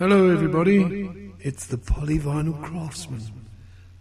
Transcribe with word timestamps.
Hello, 0.00 0.30
everybody. 0.30 1.30
It's 1.40 1.66
the 1.66 1.76
Polyvinyl 1.76 2.62
Craftsmen, 2.62 3.20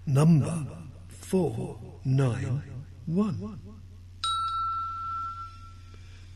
number 0.06 0.66
491. 1.10 3.60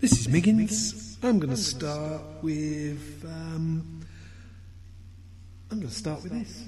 This 0.01 0.19
is 0.19 0.27
Miggins. 0.27 1.17
I'm 1.23 1.39
going 1.39 1.51
to 1.51 1.55
start 1.55 2.23
with. 2.41 3.23
Um, 3.23 4.01
I'm 5.71 5.77
going 5.77 5.87
to 5.87 5.95
start 5.95 6.23
with 6.23 6.33
this. 6.33 6.67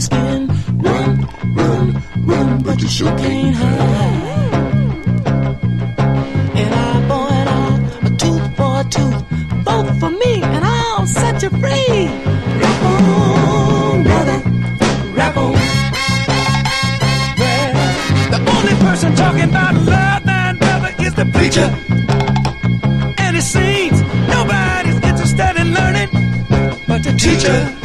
Skin. 0.00 0.48
Run, 0.78 1.28
run, 1.54 2.02
run, 2.24 2.62
but 2.62 2.80
you 2.80 2.88
sure 2.88 3.16
can't 3.18 3.54
hide. 3.54 4.54
An 6.62 6.72
eye 6.72 7.02
for 7.08 7.26
an 7.40 7.48
eye, 7.48 8.06
a 8.06 8.10
tooth 8.22 8.56
for 8.56 8.80
a 8.80 8.84
tooth. 8.96 9.20
Vote 9.64 9.94
for 10.00 10.10
me, 10.10 10.42
and 10.42 10.64
I'll 10.64 11.06
set 11.06 11.42
you 11.42 11.50
free. 11.50 12.08
Rap 12.60 12.82
on, 12.84 14.02
brother, 14.02 14.38
rap 15.18 15.36
on. 15.36 15.52
Well, 17.40 17.72
the 18.32 18.40
only 18.54 18.74
person 18.86 19.14
talking 19.14 19.48
about 19.50 19.74
love, 19.74 20.24
man, 20.24 20.56
brother, 20.58 20.92
is 21.00 21.14
the 21.14 21.26
preacher. 21.26 21.68
And 23.18 23.36
it 23.36 23.42
seems 23.42 24.00
nobody's 24.28 25.00
interested 25.10 25.56
in 25.60 25.74
learning 25.74 26.08
but 26.88 27.02
the 27.04 27.12
teacher. 27.18 27.79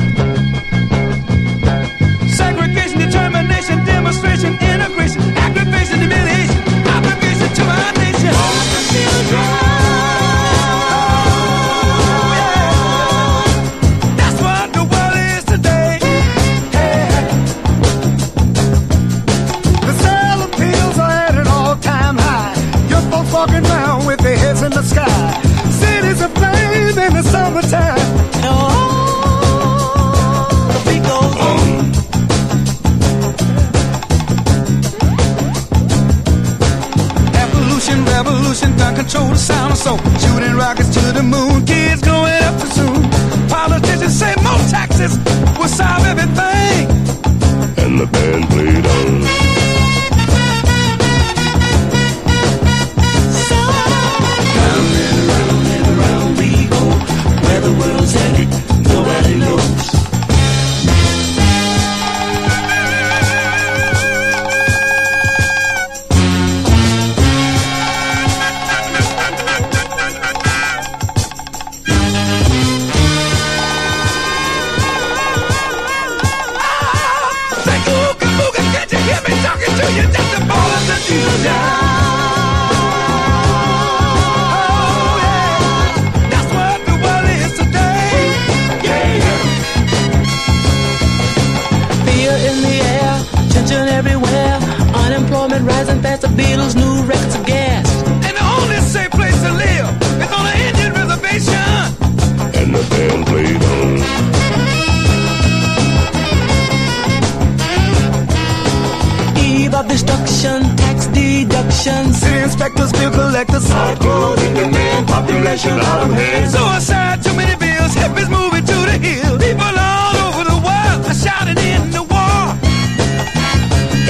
Deductions. 111.86 112.20
City 112.20 112.40
inspectors, 112.40 112.92
bill 112.92 113.12
collectors, 113.12 113.66
hardcore 113.68 114.36
thinking 114.38 114.72
man, 114.72 115.06
population 115.06 115.72
out 115.72 116.10
of 116.10 116.14
hand. 116.14 116.52
Suicide, 116.52 117.24
too 117.24 117.34
many 117.36 117.56
bills, 117.58 117.94
hippies 117.96 118.30
moving 118.30 118.66
to 118.66 118.78
the 118.90 118.98
hill. 118.98 119.38
People 119.38 119.76
all 119.78 120.16
over 120.28 120.44
the 120.44 120.60
world 120.68 121.06
are 121.06 121.14
shouting 121.14 121.58
in 121.58 121.92
the 121.92 122.04
war. 122.04 122.42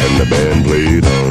And 0.04 0.20
the 0.20 0.26
band 0.30 0.66
played 0.66 1.06
on. 1.06 1.25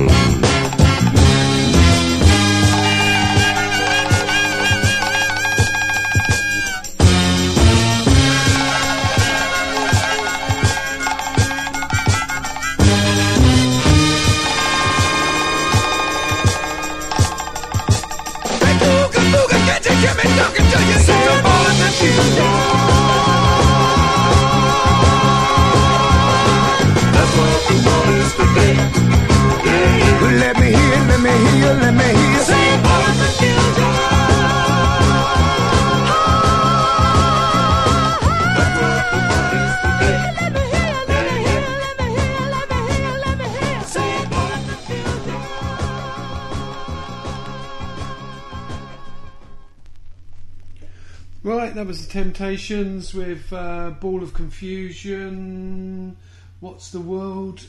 Temptations 52.15 53.13
with 53.13 53.53
uh, 53.53 53.91
Ball 53.91 54.23
of 54.23 54.35
Confusion. 54.35 56.17
What's 56.61 56.93
the 56.93 57.01
world? 57.01 57.67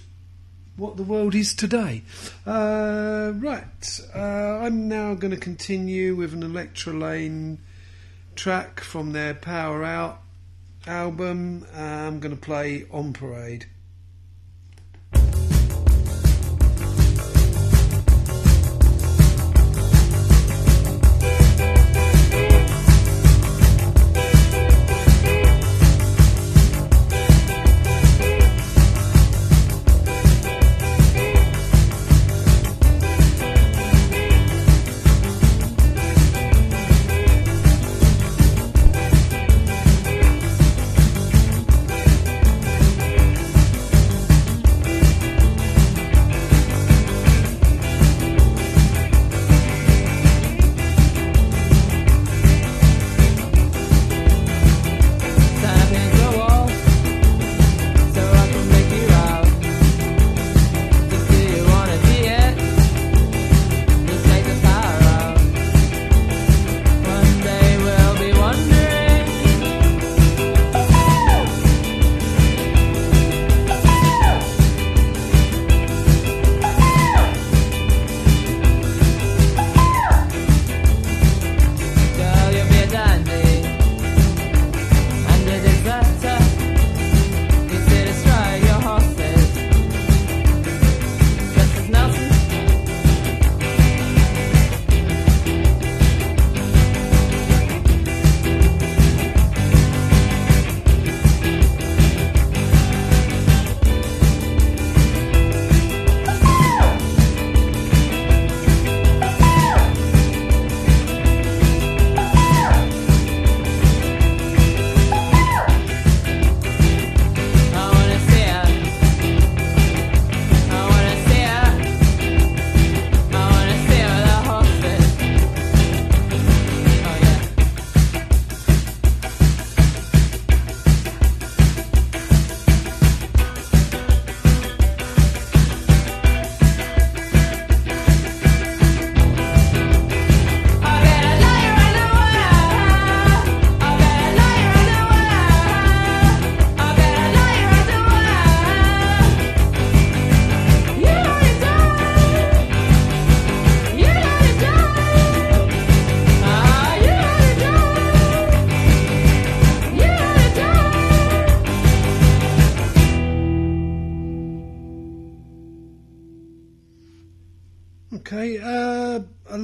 What 0.78 0.98
the 0.98 1.02
world 1.02 1.34
is 1.34 1.56
today. 1.56 2.04
Uh, 2.46 3.32
right, 3.38 4.00
uh, 4.14 4.20
I'm 4.20 4.88
now 4.88 5.16
going 5.16 5.32
to 5.32 5.40
continue 5.40 6.16
with 6.16 6.32
an 6.34 6.44
Electrelane 6.44 7.58
track 8.36 8.82
from 8.82 9.14
their 9.14 9.34
Power 9.34 9.84
Out 9.84 10.22
album. 10.86 11.66
Uh, 11.76 11.80
I'm 11.80 12.20
going 12.20 12.36
to 12.36 12.40
play 12.40 12.86
On 12.92 13.14
Parade. 13.14 13.66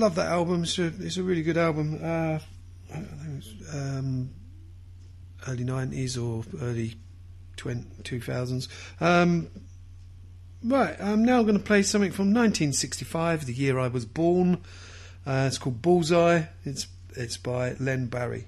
Love 0.02 0.16
that 0.16 0.32
album. 0.32 0.64
It's 0.64 0.80
a, 0.80 0.88
it's 0.88 1.18
a 1.18 1.24
really 1.24 1.44
good 1.44 1.58
album. 1.58 2.00
Uh, 2.04 2.40
I 2.92 2.96
think 2.96 3.08
it 3.24 3.36
was, 3.36 3.76
um, 3.76 4.32
early 5.48 5.64
nineties 5.64 6.18
or 6.18 6.44
early 6.60 6.96
20, 7.58 8.02
2000s. 8.04 8.68
Um, 9.00 9.50
right, 10.64 11.00
I'm 11.00 11.24
now 11.24 11.44
going 11.44 11.58
to 11.58 11.64
play 11.64 11.84
something 11.84 12.12
from 12.12 12.34
1965, 12.34 13.46
the 13.46 13.54
year 13.54 13.78
I 13.78 13.88
was 13.88 14.06
born. 14.06 14.64
Uh, 15.26 15.46
it's 15.48 15.60
called 15.60 15.84
Bullseye. 15.84 16.44
It's 16.66 16.88
it's 17.16 17.38
by 17.38 17.76
Len 17.80 18.08
Barry. 18.08 18.48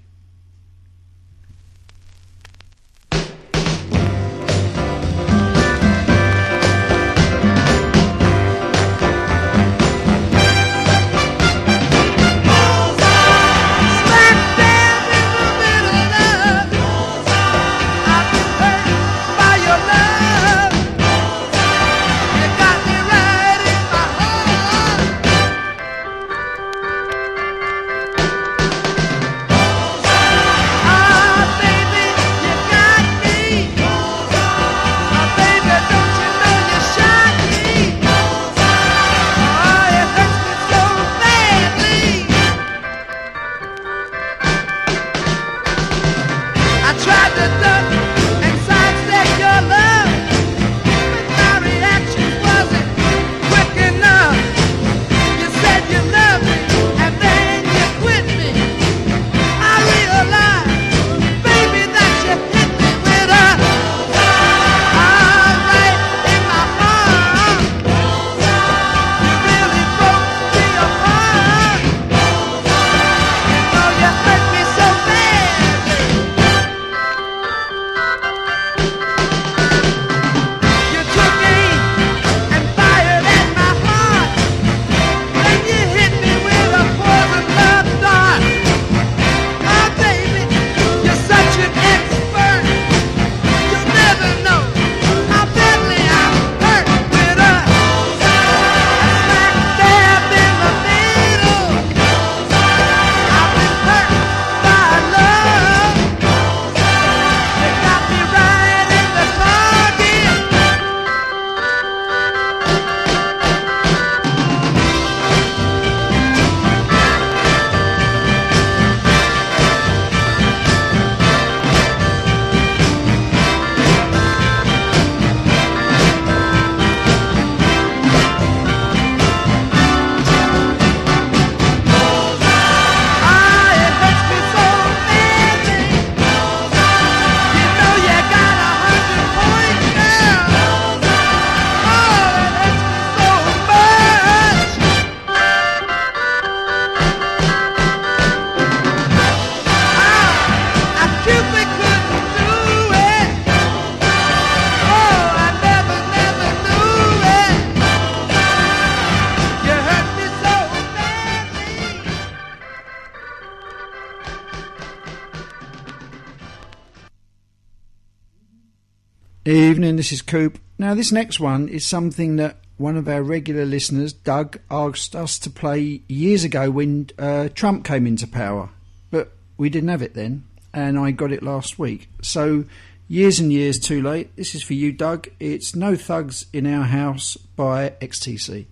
This 170.04 170.12
is 170.12 170.20
Coop. 170.20 170.58
Now, 170.78 170.92
this 170.92 171.12
next 171.12 171.40
one 171.40 171.66
is 171.66 171.86
something 171.86 172.36
that 172.36 172.58
one 172.76 172.98
of 172.98 173.08
our 173.08 173.22
regular 173.22 173.64
listeners, 173.64 174.12
Doug, 174.12 174.58
asked 174.70 175.16
us 175.16 175.38
to 175.38 175.48
play 175.48 176.02
years 176.08 176.44
ago 176.44 176.70
when 176.70 177.08
uh, 177.18 177.48
Trump 177.54 177.86
came 177.86 178.06
into 178.06 178.26
power. 178.26 178.68
But 179.10 179.32
we 179.56 179.70
didn't 179.70 179.88
have 179.88 180.02
it 180.02 180.12
then, 180.12 180.44
and 180.74 180.98
I 180.98 181.10
got 181.10 181.32
it 181.32 181.42
last 181.42 181.78
week. 181.78 182.10
So, 182.20 182.66
years 183.08 183.40
and 183.40 183.50
years 183.50 183.78
too 183.78 184.02
late. 184.02 184.36
This 184.36 184.54
is 184.54 184.62
for 184.62 184.74
you, 184.74 184.92
Doug. 184.92 185.28
It's 185.40 185.74
No 185.74 185.96
Thugs 185.96 186.48
in 186.52 186.66
Our 186.66 186.84
House 186.84 187.38
by 187.38 187.94
XTC. 188.02 188.66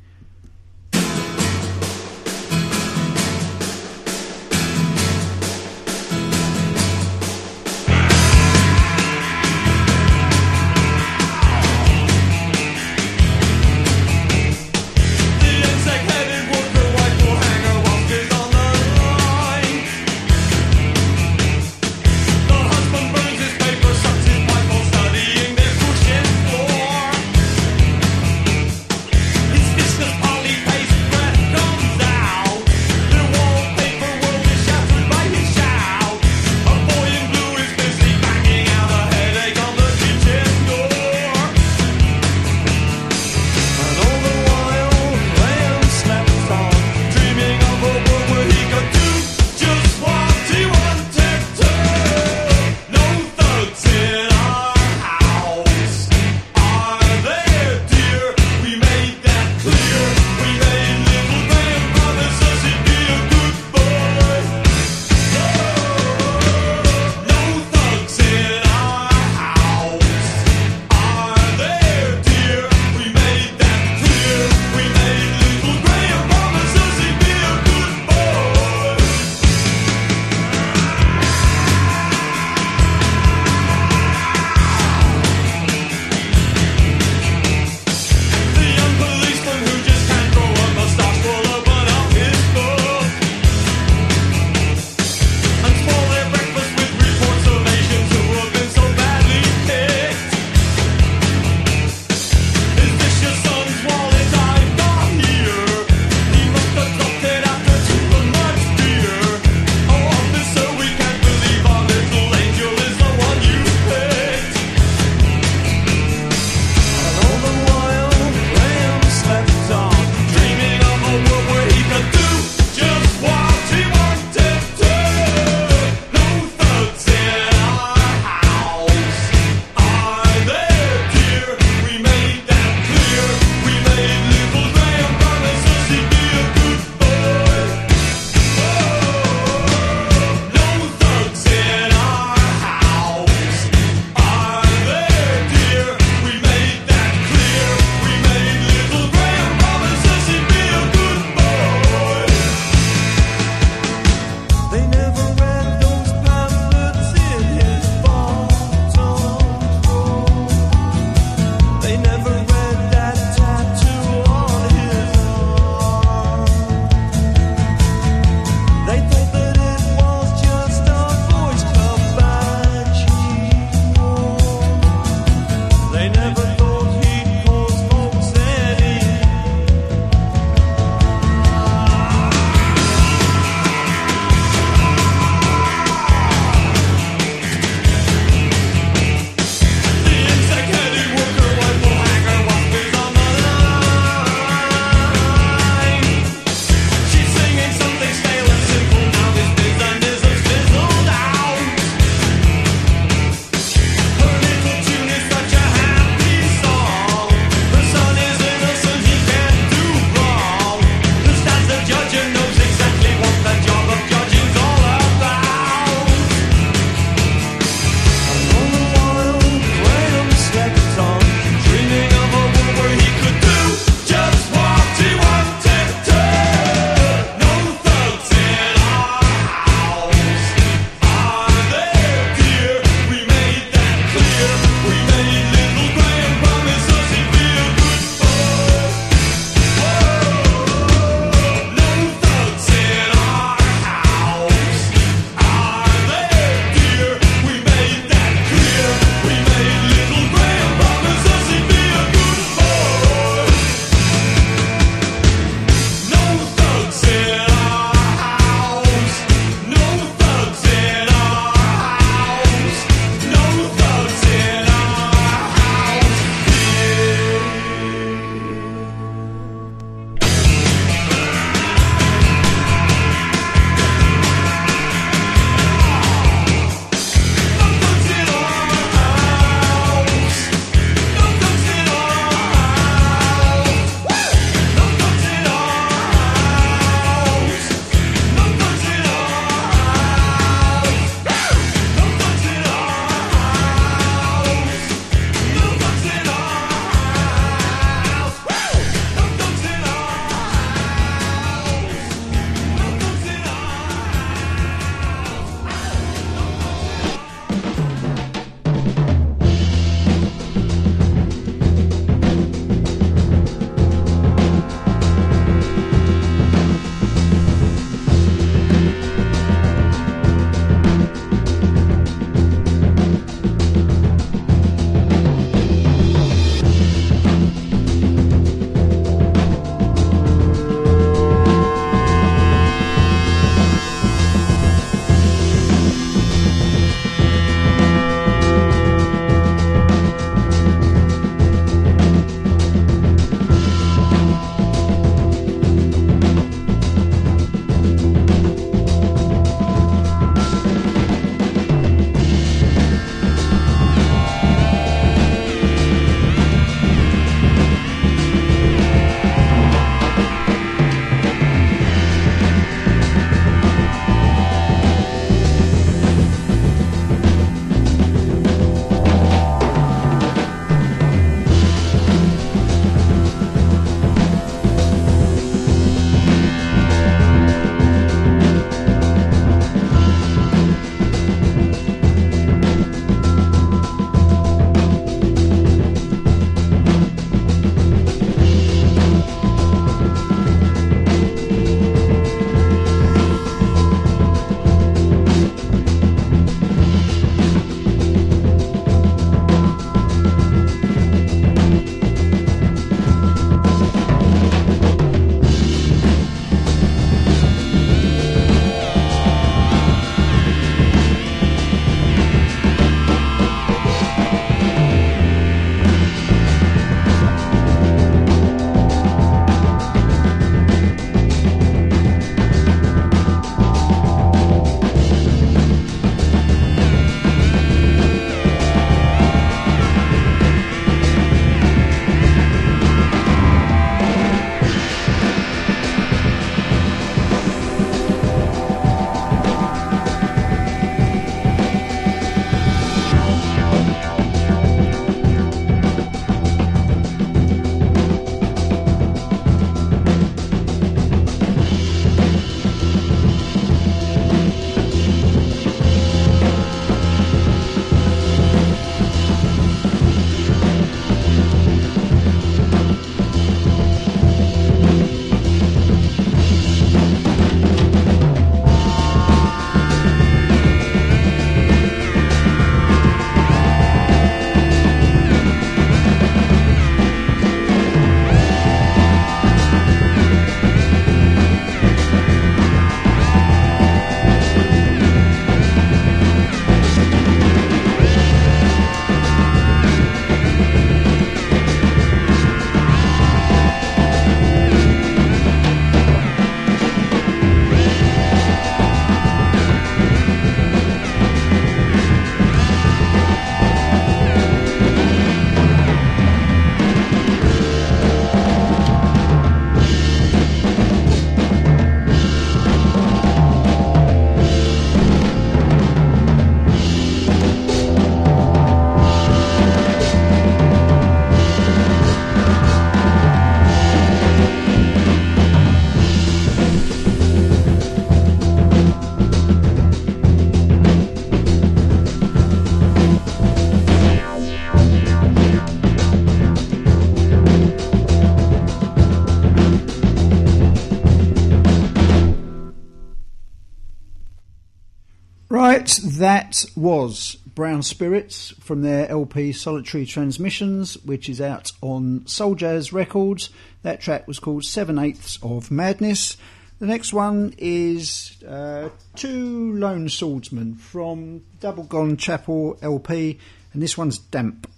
That 545.98 546.64
was 546.76 547.36
Brown 547.54 547.82
Spirits 547.82 548.54
from 548.60 548.82
their 548.82 549.08
LP 549.10 549.52
Solitary 549.52 550.06
Transmissions, 550.06 550.94
which 551.04 551.28
is 551.28 551.40
out 551.40 551.72
on 551.80 552.26
Soul 552.26 552.54
Jazz 552.54 552.92
Records. 552.92 553.50
That 553.82 554.00
track 554.00 554.26
was 554.26 554.38
called 554.38 554.64
Seven 554.64 554.98
Eighths 554.98 555.38
of 555.42 555.70
Madness. 555.70 556.36
The 556.78 556.86
next 556.86 557.12
one 557.12 557.54
is 557.58 558.42
uh, 558.42 558.88
Two 559.16 559.74
Lone 559.74 560.08
Swordsmen 560.08 560.76
from 560.76 561.42
Double 561.60 561.84
Gone 561.84 562.16
Chapel 562.16 562.78
LP, 562.82 563.38
and 563.72 563.82
this 563.82 563.98
one's 563.98 564.18
Damp. 564.18 564.68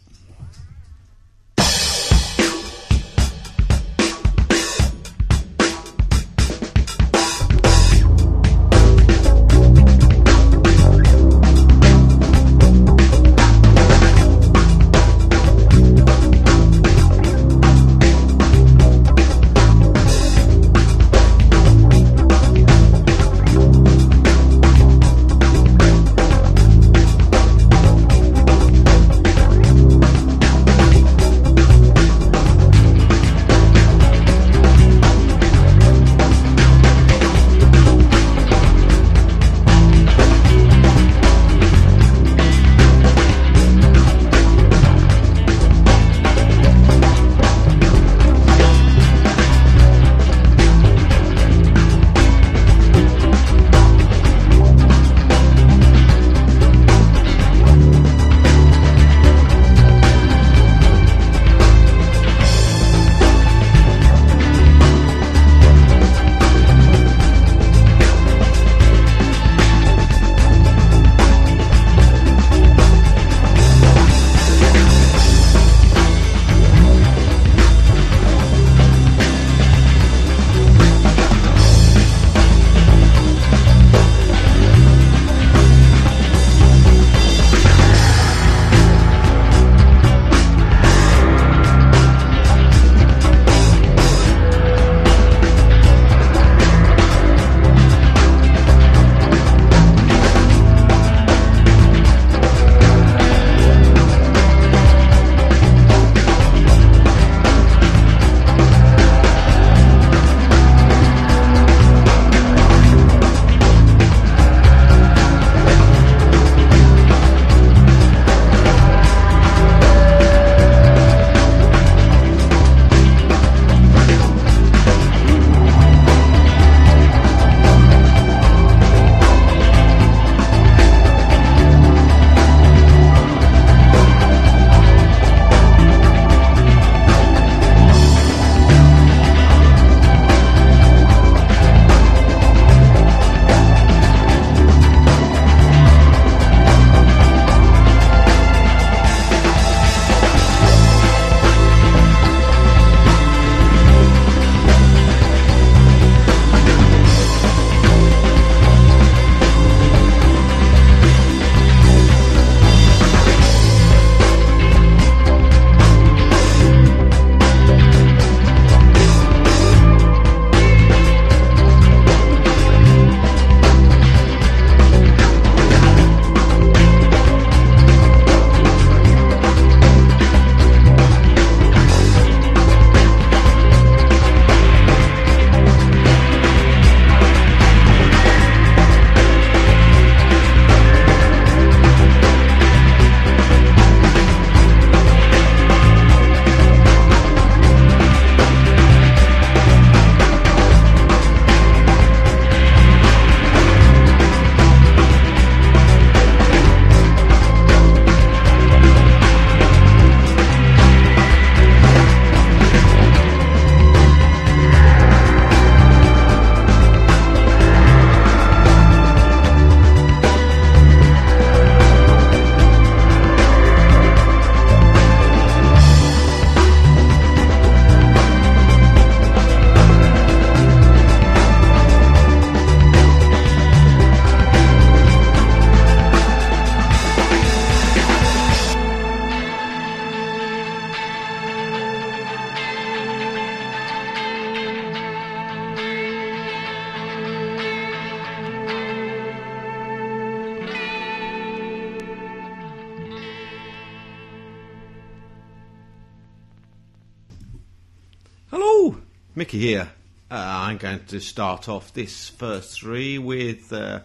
Hello, 258.57 258.97
Mickey 259.35 259.59
here. 259.59 259.91
Uh, 260.31 260.37
I'm 260.39 260.77
going 260.77 261.05
to 261.07 261.19
start 261.19 261.69
off 261.69 261.93
this 261.93 262.29
first 262.29 262.79
three 262.79 263.19
with 263.19 263.73
uh, 263.73 263.99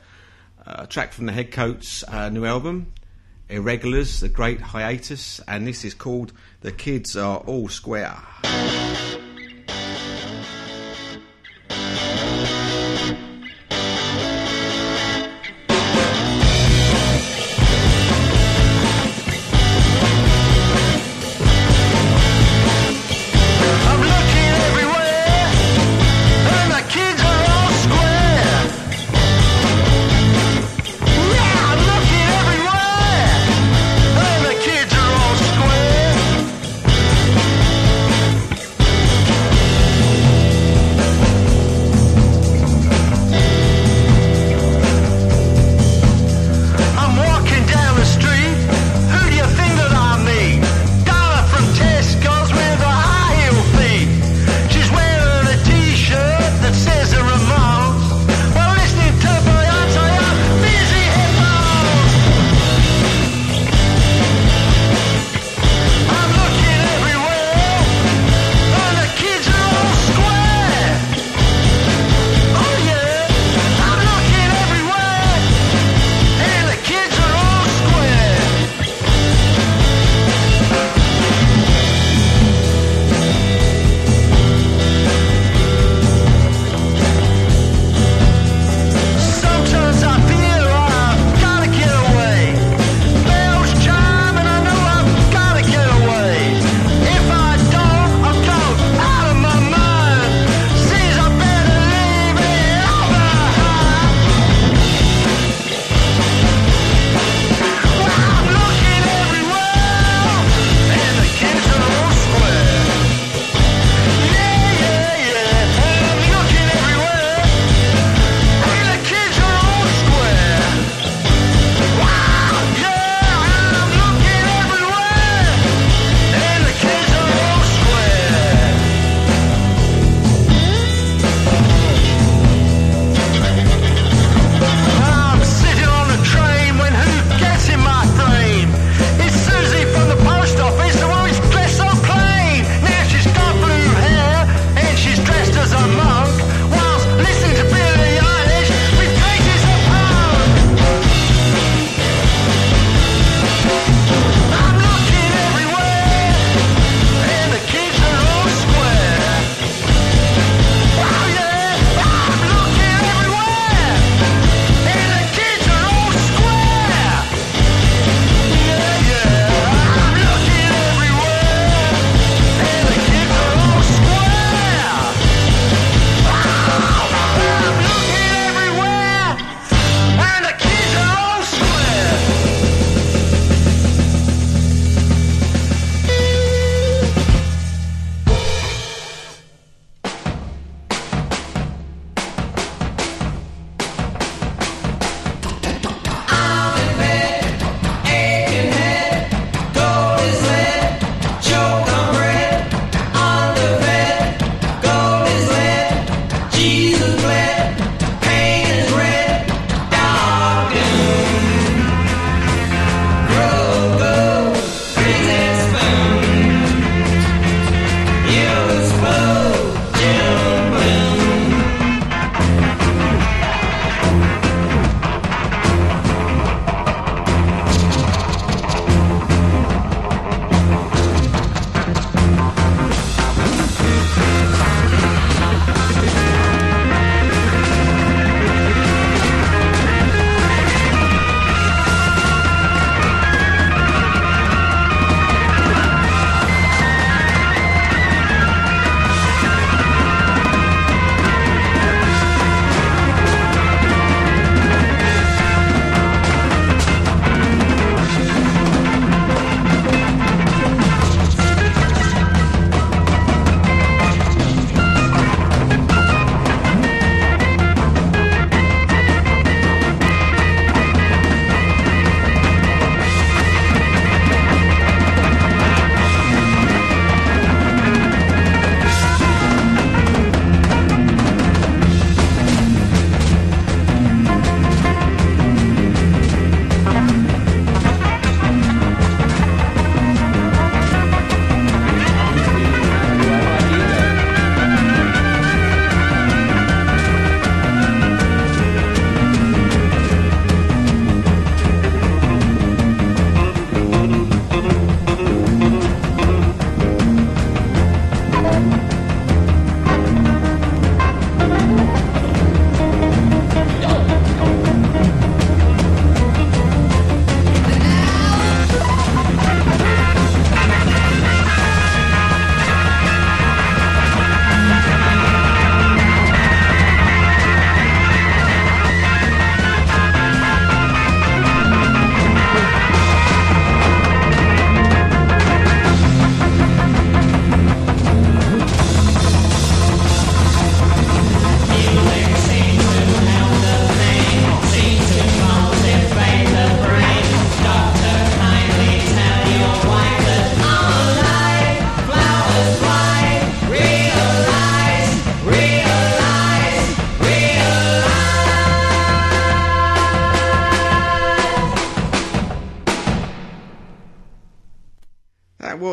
a 0.65 0.87
track 0.87 1.13
from 1.13 1.27
the 1.27 1.33
Headcoats' 1.33 2.03
uh, 2.07 2.29
new 2.29 2.45
album, 2.45 2.91
Irregulars, 3.47 4.21
The 4.21 4.29
Great 4.29 4.59
Hiatus, 4.59 5.39
and 5.47 5.67
this 5.67 5.85
is 5.85 5.93
called 5.93 6.33
The 6.61 6.71
Kids 6.71 7.15
Are 7.15 7.37
All 7.37 7.69
Square. 7.69 8.17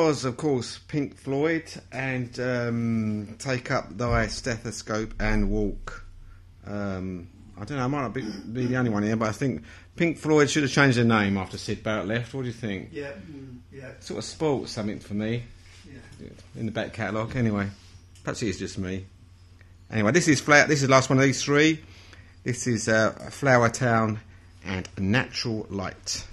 was, 0.06 0.24
of 0.24 0.36
course, 0.36 0.78
Pink 0.86 1.16
Floyd 1.16 1.64
and 1.90 2.38
um, 2.38 3.34
Take 3.40 3.72
Up 3.72 3.98
Thy 3.98 4.28
Stethoscope 4.28 5.12
and 5.18 5.50
Walk. 5.50 6.06
Um, 6.64 7.26
I 7.60 7.64
don't 7.64 7.76
know, 7.76 7.84
I 7.84 7.88
might 7.88 8.02
not 8.02 8.14
be, 8.14 8.22
be, 8.22 8.66
the 8.66 8.76
only 8.76 8.92
one 8.92 9.02
here, 9.02 9.16
but 9.16 9.28
I 9.28 9.32
think 9.32 9.64
Pink 9.96 10.16
Floyd 10.16 10.48
should 10.48 10.62
have 10.62 10.70
changed 10.70 10.96
their 10.96 11.04
name 11.04 11.36
after 11.36 11.58
Syd 11.58 11.82
Barrett 11.82 12.06
left. 12.06 12.32
What 12.34 12.42
do 12.42 12.46
you 12.46 12.52
think? 12.52 12.90
Yeah, 12.92 13.10
mm, 13.14 13.58
yeah. 13.72 13.90
Sort 13.98 14.18
of 14.18 14.24
spoilt 14.24 14.68
something 14.68 15.00
for 15.00 15.14
me 15.14 15.42
yeah. 15.84 16.28
in 16.54 16.66
the 16.66 16.72
back 16.72 16.92
catalogue, 16.92 17.34
anyway. 17.34 17.68
Perhaps 18.22 18.44
it 18.44 18.50
is 18.50 18.60
just 18.60 18.78
me. 18.78 19.06
Anyway, 19.90 20.12
this 20.12 20.28
is 20.28 20.40
flat. 20.40 20.68
This 20.68 20.82
is 20.82 20.86
the 20.86 20.92
last 20.92 21.10
one 21.10 21.18
of 21.18 21.24
these 21.24 21.42
three. 21.42 21.82
This 22.44 22.68
is 22.68 22.88
uh, 22.88 23.12
Flowertown 23.30 24.18
and 24.64 24.88
Natural 24.98 25.66
Light. 25.68 26.24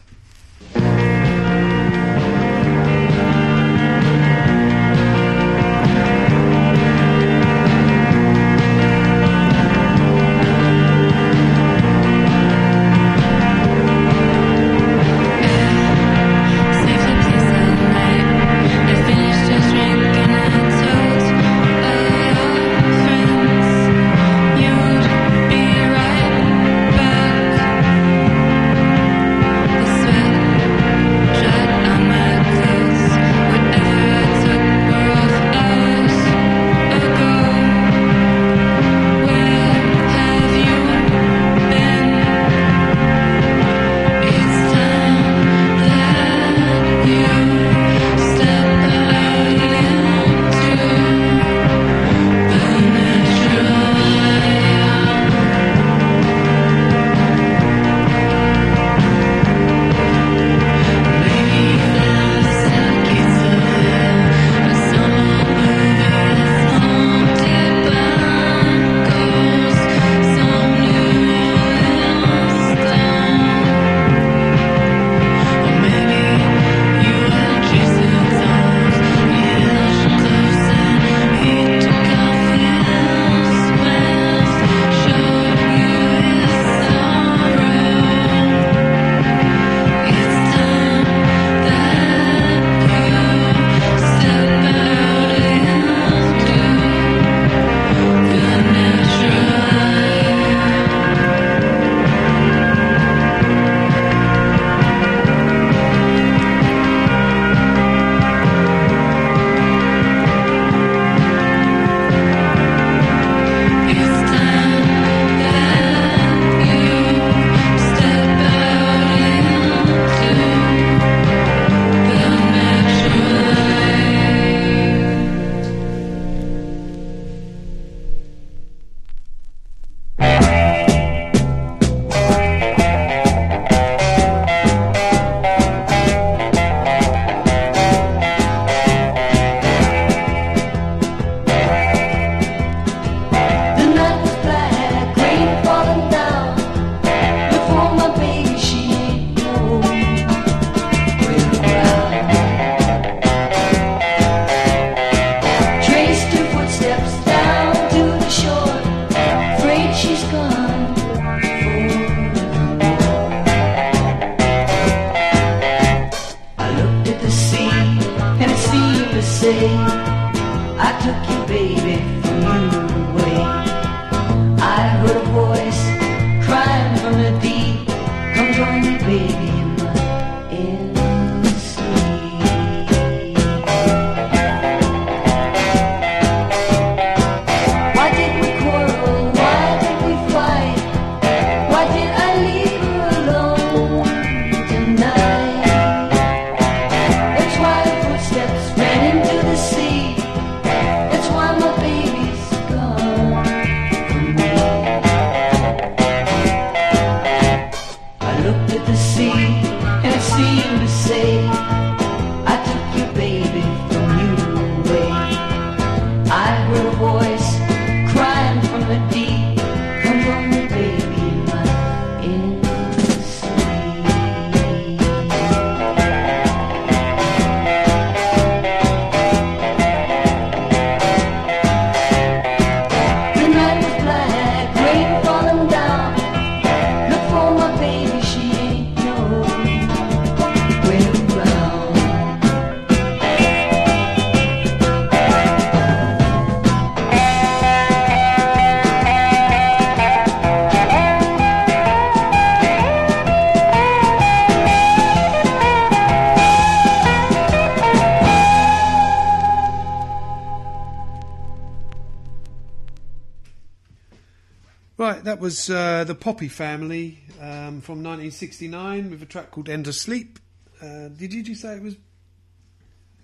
was 265.54 265.70
uh, 265.70 266.04
the 266.04 266.16
Poppy 266.16 266.48
Family 266.48 267.20
um, 267.40 267.80
from 267.80 268.02
1969 268.02 269.12
with 269.12 269.22
a 269.22 269.26
track 269.28 269.52
called 269.52 269.70
Endless 269.70 270.02
Sleep. 270.02 270.40
Uh, 270.82 271.10
did 271.10 271.32
you 271.32 271.44
just 271.44 271.62
say 271.62 271.76
it 271.76 271.84
was? 271.84 271.96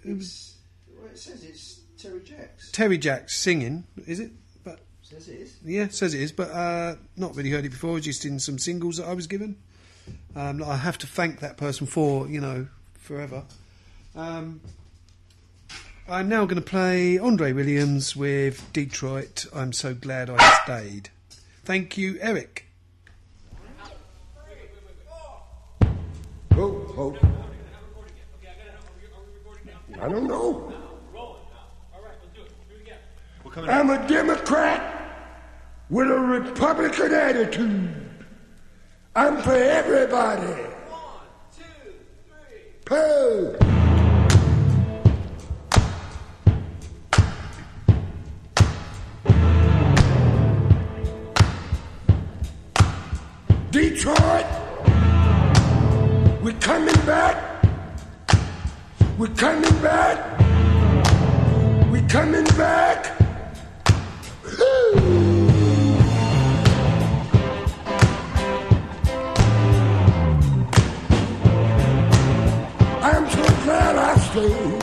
It 0.05 0.15
was. 0.15 0.55
Well, 0.95 1.07
it 1.07 1.17
says 1.17 1.43
it's 1.43 1.79
Terry 1.97 2.21
Jacks. 2.21 2.71
Terry 2.71 2.99
Jacks 2.99 3.35
singing, 3.35 3.83
is 4.05 4.19
it? 4.19 4.29
But 4.63 4.77
says 5.01 5.27
it 5.27 5.39
is. 5.39 5.57
Yeah, 5.65 5.87
says 5.87 6.13
it 6.13 6.21
is, 6.21 6.31
but 6.31 6.51
uh, 6.51 6.97
not 7.17 7.35
really 7.35 7.49
heard 7.49 7.65
it 7.65 7.69
before. 7.69 7.99
Just 7.99 8.25
in 8.25 8.37
some 8.39 8.59
singles 8.59 8.97
that 8.97 9.07
I 9.07 9.13
was 9.15 9.25
given. 9.25 9.57
Um, 10.35 10.61
I 10.61 10.75
have 10.75 10.99
to 10.99 11.07
thank 11.07 11.39
that 11.39 11.57
person 11.57 11.87
for 11.87 12.27
you 12.27 12.41
know 12.41 12.67
forever. 12.93 13.43
Um, 14.15 14.61
I'm 16.07 16.29
now 16.29 16.45
going 16.45 16.61
to 16.61 16.69
play 16.69 17.17
Andre 17.17 17.53
Williams 17.53 18.15
with 18.15 18.71
Detroit. 18.71 19.47
I'm 19.51 19.73
so 19.73 19.95
glad 19.95 20.29
I 20.29 20.37
stayed. 20.63 21.09
Thank 21.69 21.99
you, 21.99 22.17
Eric. 22.19 22.65
Ho, 26.55 26.67
ho. 26.95 27.17
I 30.01 30.09
don't 30.09 30.27
know. 30.27 30.73
I'm 33.67 33.91
a 33.91 34.07
Democrat 34.07 34.81
with 35.91 36.09
a 36.09 36.19
Republican 36.19 37.13
attitude. 37.13 37.93
I'm 39.15 39.39
for 39.43 39.53
everybody. 39.53 40.47
One, 40.47 41.27
two, 41.55 41.93
three. 42.87 43.78
Detroit, 53.71 54.45
we're 56.41 56.59
coming 56.59 56.95
back. 57.05 57.63
We're 59.19 59.27
coming 59.35 59.81
back. 59.83 60.39
We're 61.91 62.07
coming 62.07 62.45
back. 62.57 63.15
I'm 73.03 73.29
so 73.29 73.43
glad 73.63 73.95
I 73.97 74.17
stayed. 74.17 74.78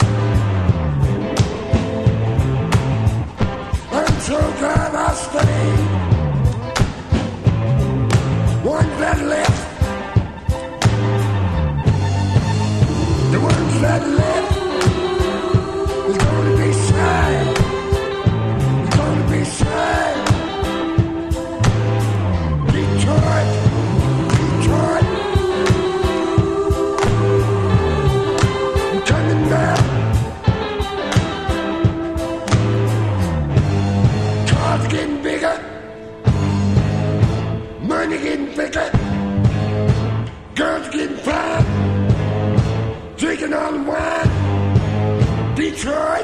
Wine. 45.87 46.16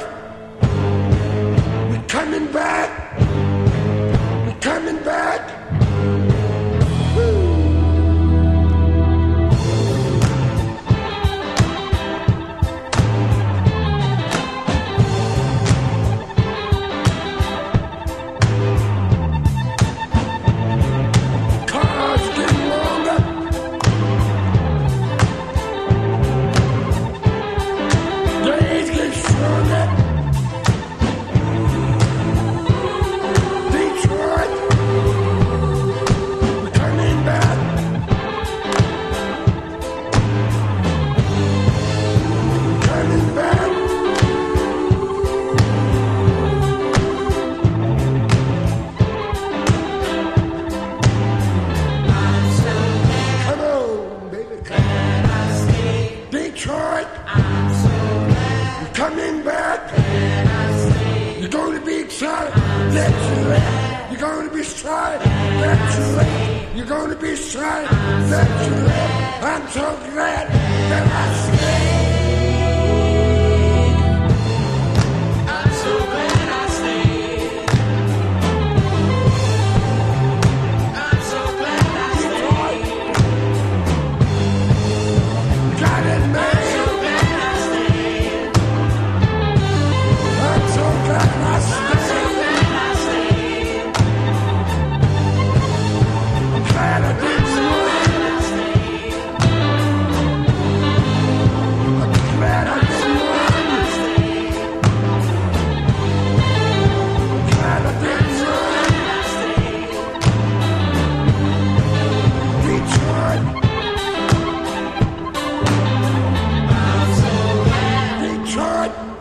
Detroit. 118.83 119.13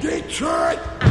Detroit. 0.00 0.78
I'm 0.80 1.00
so 1.00 1.03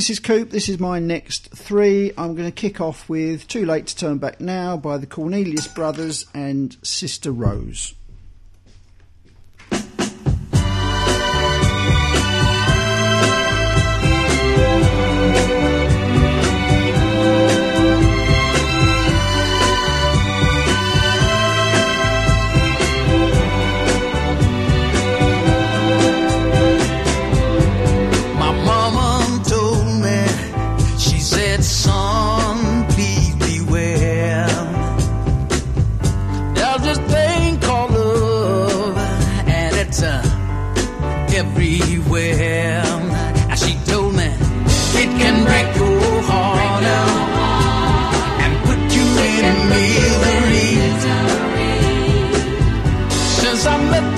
this 0.00 0.08
is 0.08 0.18
Coop. 0.18 0.48
This 0.48 0.70
is 0.70 0.80
my 0.80 0.98
next 0.98 1.50
three. 1.50 2.10
I'm 2.16 2.34
going 2.34 2.48
to 2.48 2.50
kick 2.50 2.80
off 2.80 3.06
with 3.10 3.46
Too 3.48 3.66
Late 3.66 3.86
to 3.88 3.94
Turn 3.94 4.16
Back 4.16 4.40
Now 4.40 4.78
by 4.78 4.96
the 4.96 5.06
Cornelius 5.06 5.68
Brothers 5.68 6.24
and 6.32 6.74
Sister 6.82 7.30
Rose. 7.30 7.92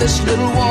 this 0.03 0.21
little 0.25 0.47
one. 0.47 0.62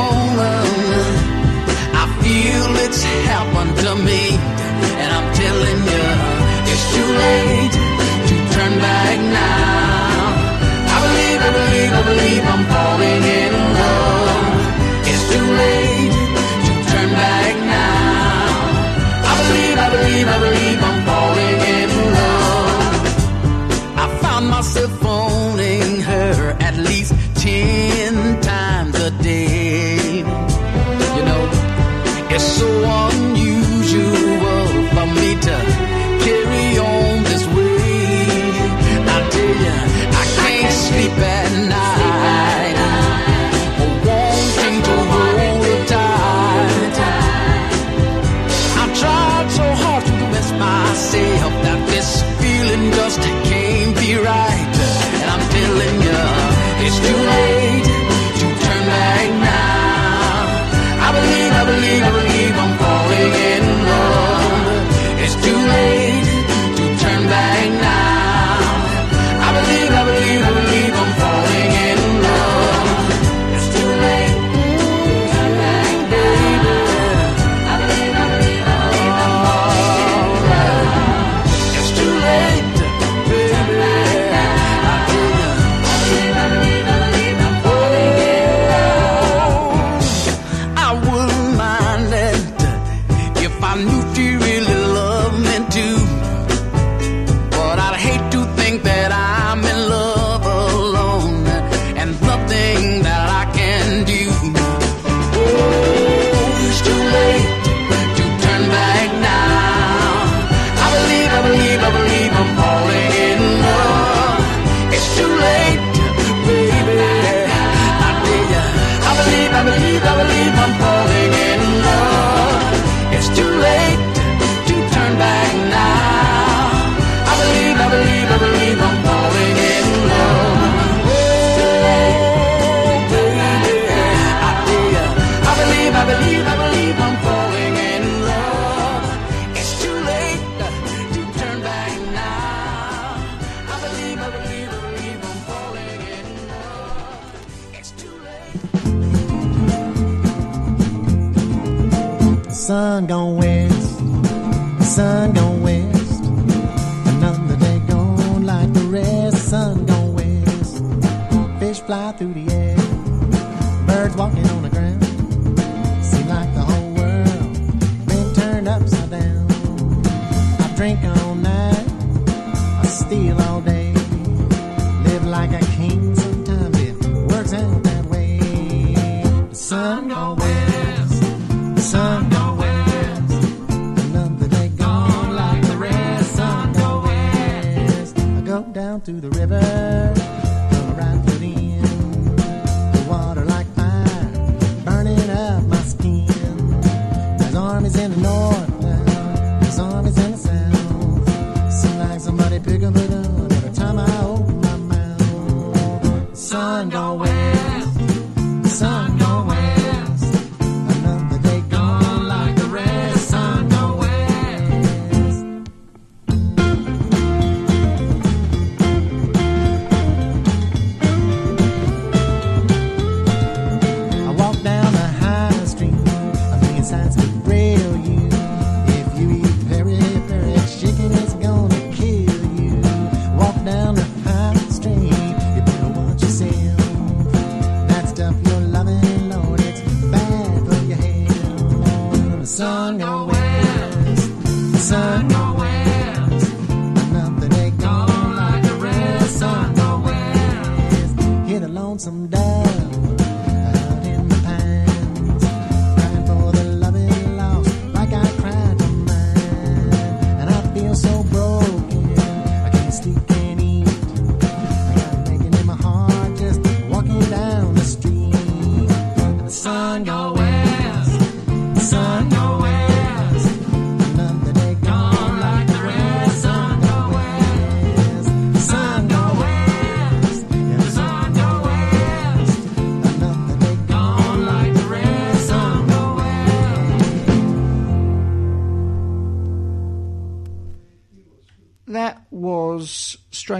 Lonesome 251.93 252.27
dove 252.27 253.02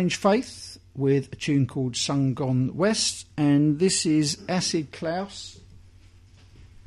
Strange 0.10 0.18
Fruit 0.18 0.82
with 0.96 1.32
a 1.32 1.36
tune 1.38 1.66
called 1.66 1.96
Sun 1.96 2.34
Gone 2.34 2.76
West, 2.76 3.26
and 3.38 3.80
this 3.80 4.06
is 4.06 4.38
Acid 4.50 4.92
Klaus 4.92 5.62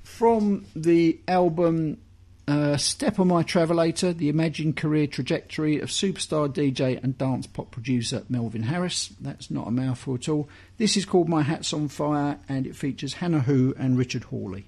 from 0.02 0.66
the 0.76 1.18
album 1.26 1.98
uh, 2.46 2.76
Step 2.76 3.18
on 3.18 3.28
My 3.28 3.42
Travelator, 3.42 4.14
the 4.14 4.28
imagined 4.28 4.76
career 4.76 5.06
trajectory 5.06 5.80
of 5.80 5.88
superstar 5.88 6.48
DJ 6.52 7.02
and 7.02 7.16
dance 7.16 7.46
pop 7.46 7.70
producer 7.70 8.22
Melvin 8.28 8.64
Harris. 8.64 9.08
That's 9.18 9.50
not 9.50 9.66
a 9.66 9.70
mouthful 9.70 10.16
at 10.16 10.28
all. 10.28 10.48
This 10.76 10.98
is 10.98 11.06
called 11.06 11.28
My 11.28 11.42
Hat's 11.42 11.72
on 11.72 11.88
Fire, 11.88 12.38
and 12.50 12.66
it 12.66 12.76
features 12.76 13.14
Hannah 13.14 13.40
Hu 13.40 13.74
and 13.78 13.96
Richard 13.96 14.24
Hawley. 14.24 14.66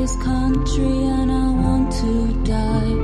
This 0.00 0.16
country 0.16 1.04
and 1.18 1.30
I 1.30 1.48
want 1.64 1.92
to 2.00 2.32
die. 2.42 2.94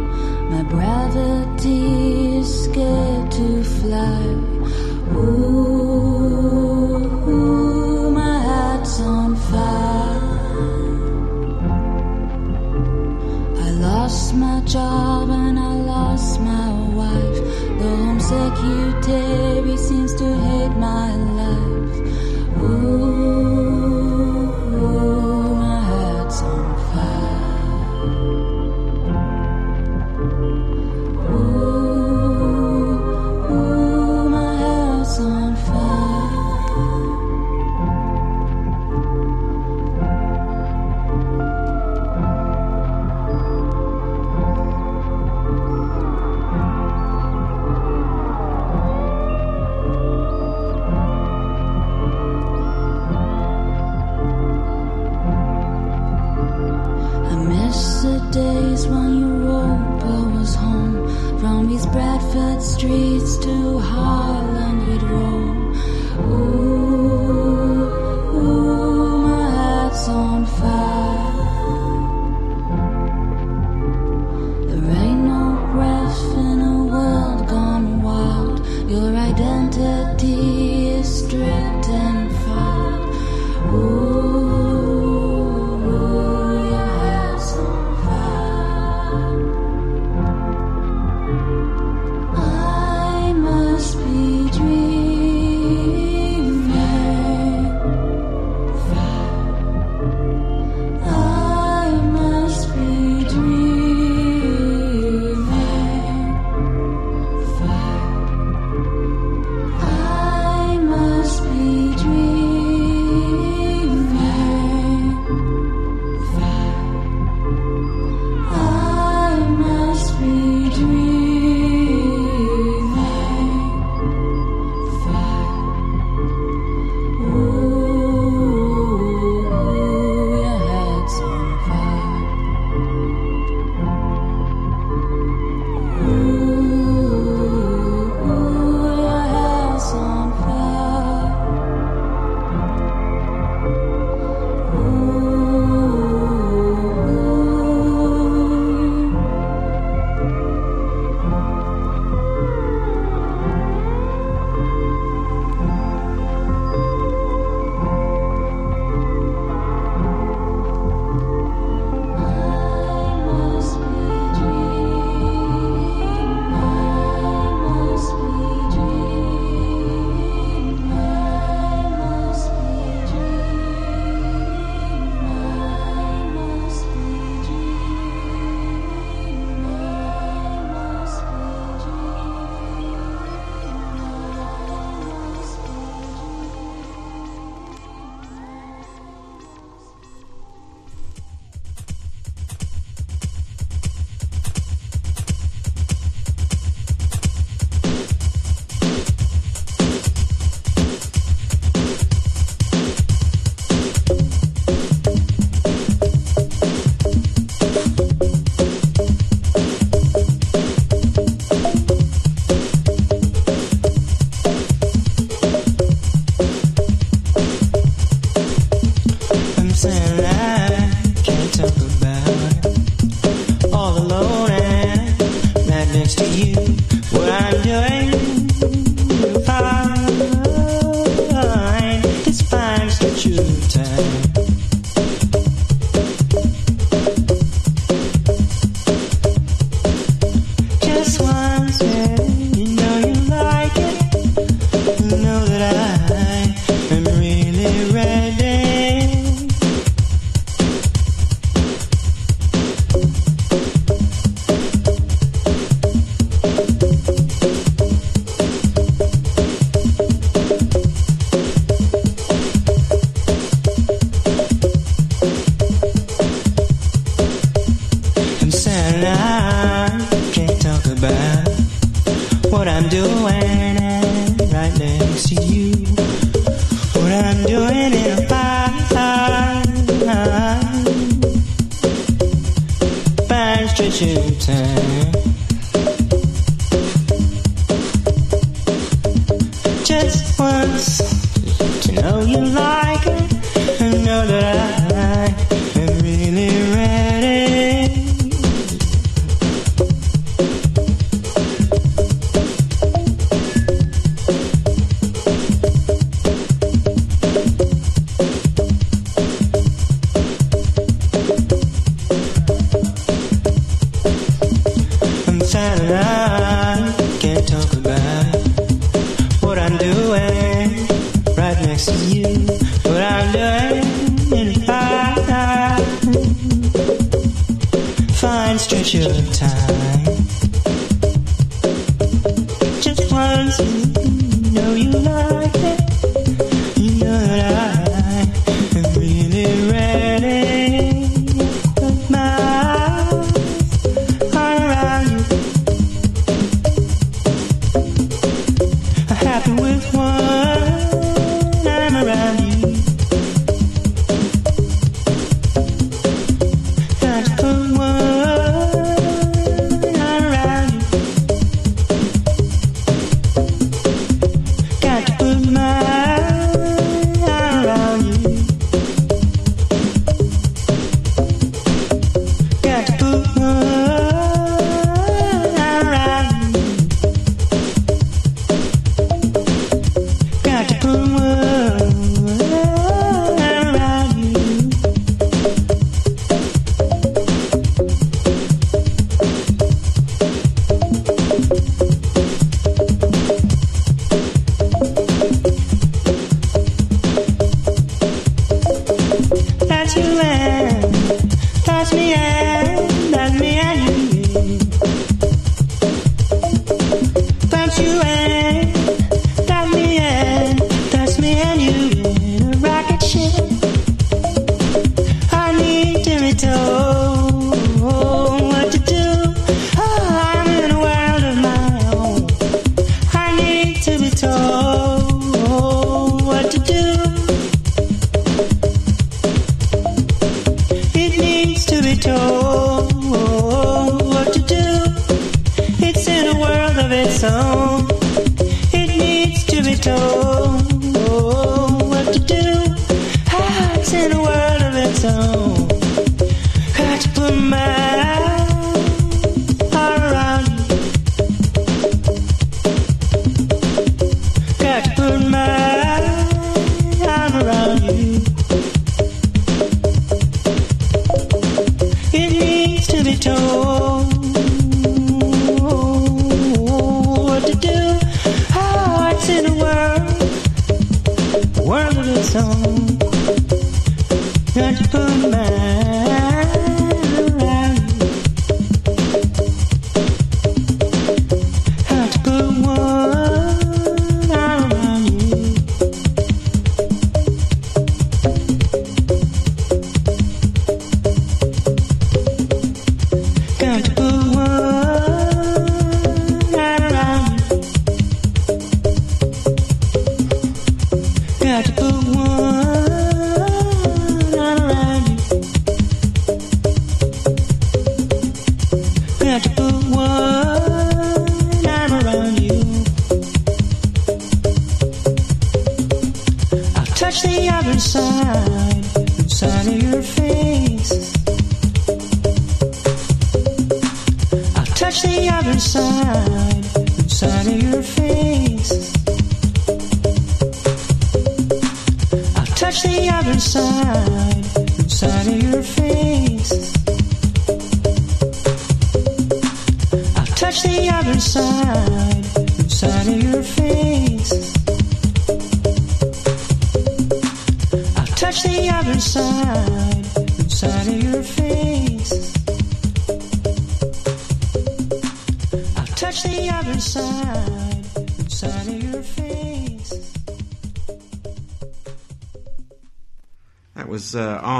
My 0.53 0.63
gravity 0.63 2.39
is 2.39 2.65
scared 2.65 3.31
to 3.33 3.65
fly. 3.77 4.23
Ooh, 5.15 6.51
my 8.21 8.39
hat's 8.49 9.01
on 9.01 9.37
fire. 9.37 10.21
I 13.67 13.69
lost 13.89 14.35
my 14.35 14.61
job 14.61 15.29
and 15.29 15.59
I 15.59 15.75
lost 15.95 16.41
my 16.41 16.71
wife. 17.01 17.39
The 17.81 17.89
home 18.01 18.21
secretary 18.21 19.77
seems 19.77 20.15
to 20.15 20.27
hate 20.47 20.77
my 20.89 21.15
life. 21.15 21.36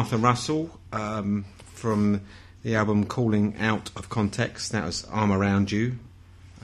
Arthur 0.07 0.19
Russell 0.19 0.71
um, 0.93 1.45
from 1.75 2.21
the 2.63 2.77
album 2.77 3.07
Calling 3.07 3.57
Out 3.59 3.91
of 3.97 4.09
Context. 4.09 4.71
That 4.71 4.85
was 4.85 5.03
Armaroundyou. 5.07 5.97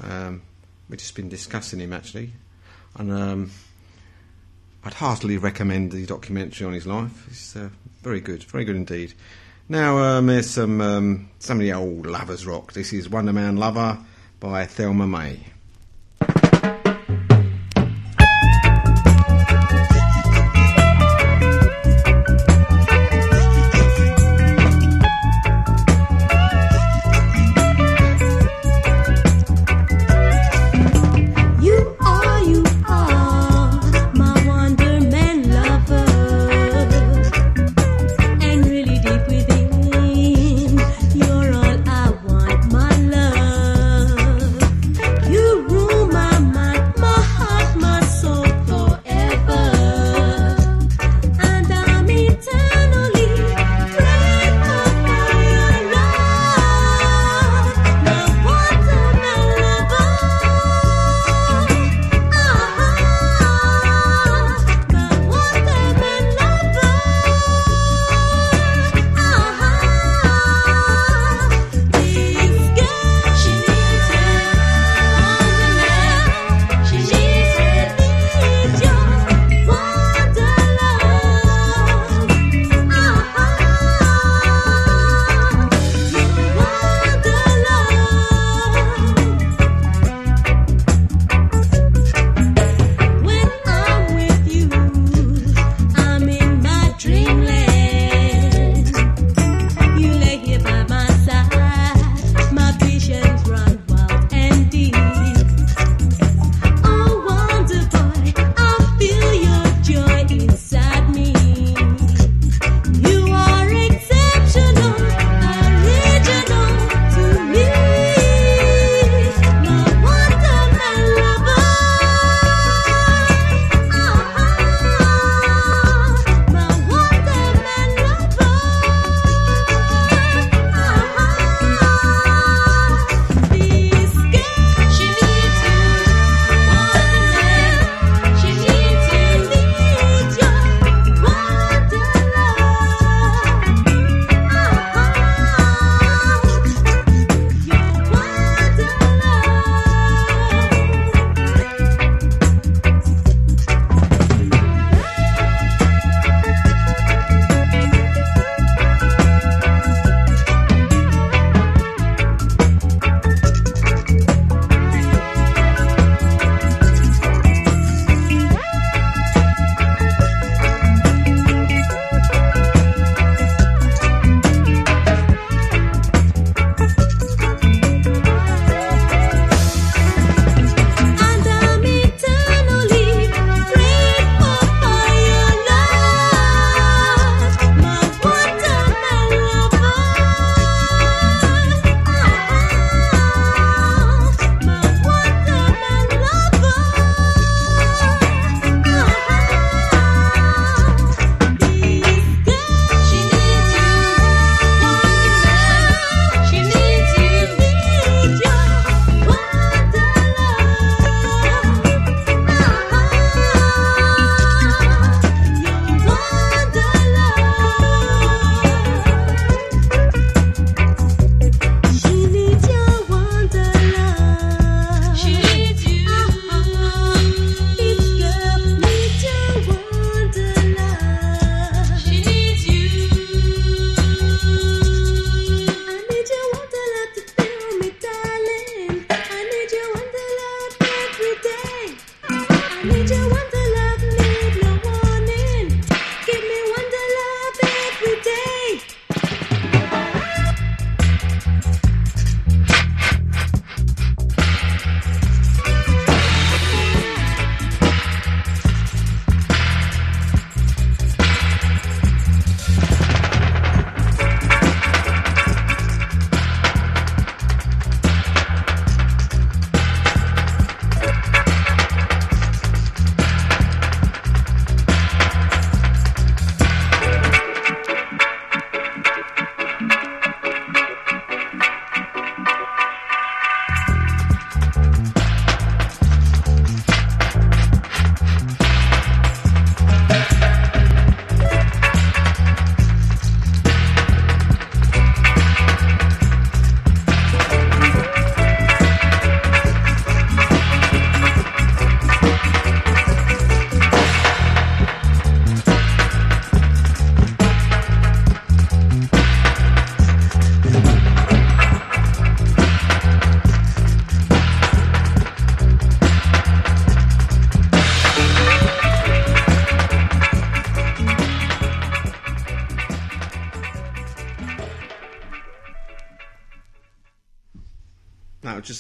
Um, 0.01 0.43
we've 0.89 1.01
just 1.01 1.17
been 1.17 1.29
discussing 1.29 1.81
him 1.81 1.93
actually. 1.93 2.31
And 2.97 3.11
um, 3.11 3.51
I'd 4.85 4.95
heartily 4.95 5.39
recommend 5.39 5.91
the 5.91 6.07
documentary 6.07 6.69
on 6.69 6.73
his 6.73 6.87
life. 6.87 7.27
It's 7.33 7.57
uh, 7.57 7.71
very 8.03 8.21
good, 8.21 8.45
very 8.45 8.65
good 8.65 8.77
indeed. 8.77 9.13
Now, 9.69 9.99
um, 9.99 10.29
there's 10.29 10.49
some, 10.49 10.81
um, 10.81 11.29
some 11.41 11.57
of 11.57 11.63
the 11.63 11.73
old 11.73 12.07
lovers 12.07 12.47
rock. 12.47 12.75
This 12.75 12.93
is 12.93 13.09
Wonder 13.09 13.33
Man 13.33 13.57
Lover 13.57 13.99
by 14.39 14.67
Thelma 14.67 15.09
Mae. 15.09 15.52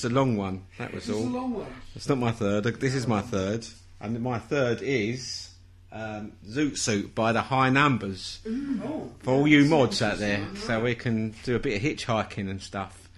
A 0.04 0.10
long 0.10 0.36
one. 0.36 0.64
That 0.78 0.92
was 0.92 1.06
This 1.06 1.16
is 1.16 1.22
all. 1.22 1.28
a 1.28 1.34
long 1.36 1.54
one. 1.54 1.66
It's 1.94 2.08
not 2.08 2.18
my 2.18 2.32
third. 2.32 2.64
This 2.64 2.94
is 2.94 3.06
my 3.06 3.20
third, 3.20 3.66
and 4.00 4.20
my 4.22 4.38
third 4.38 4.80
is 4.82 5.50
um, 5.92 6.32
Zoot 6.46 6.78
Suit 6.78 7.14
by 7.14 7.32
the 7.32 7.42
High 7.42 7.70
Numbers. 7.70 8.40
Oh, 8.46 9.10
For 9.20 9.34
all 9.34 9.46
you 9.48 9.64
mods 9.66 10.00
out 10.02 10.18
there, 10.18 10.46
so 10.56 10.80
we 10.80 10.94
can 10.94 11.34
do 11.44 11.56
a 11.56 11.58
bit 11.58 11.76
of 11.76 11.82
hitchhiking 11.82 12.48
and 12.50 12.60
stuff, 12.62 13.08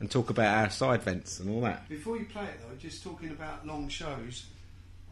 and 0.00 0.10
talk 0.10 0.30
about 0.30 0.56
our 0.58 0.70
side 0.70 1.02
vents 1.02 1.40
and 1.40 1.50
all 1.50 1.60
that. 1.62 1.88
Before 1.88 2.16
you 2.16 2.24
play 2.26 2.44
it 2.44 2.60
though, 2.60 2.76
just 2.76 3.02
talking 3.02 3.30
about 3.30 3.66
long 3.66 3.88
shows, 3.88 4.46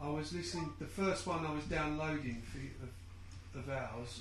I 0.03 0.09
was 0.09 0.33
listening. 0.33 0.73
The 0.81 0.87
first 0.87 1.27
one 1.27 1.47
I 1.47 1.53
was 1.55 1.65
downloading 1.65 2.43
for, 2.51 3.59
of, 3.59 3.65
of 3.65 3.71
ours. 3.71 4.21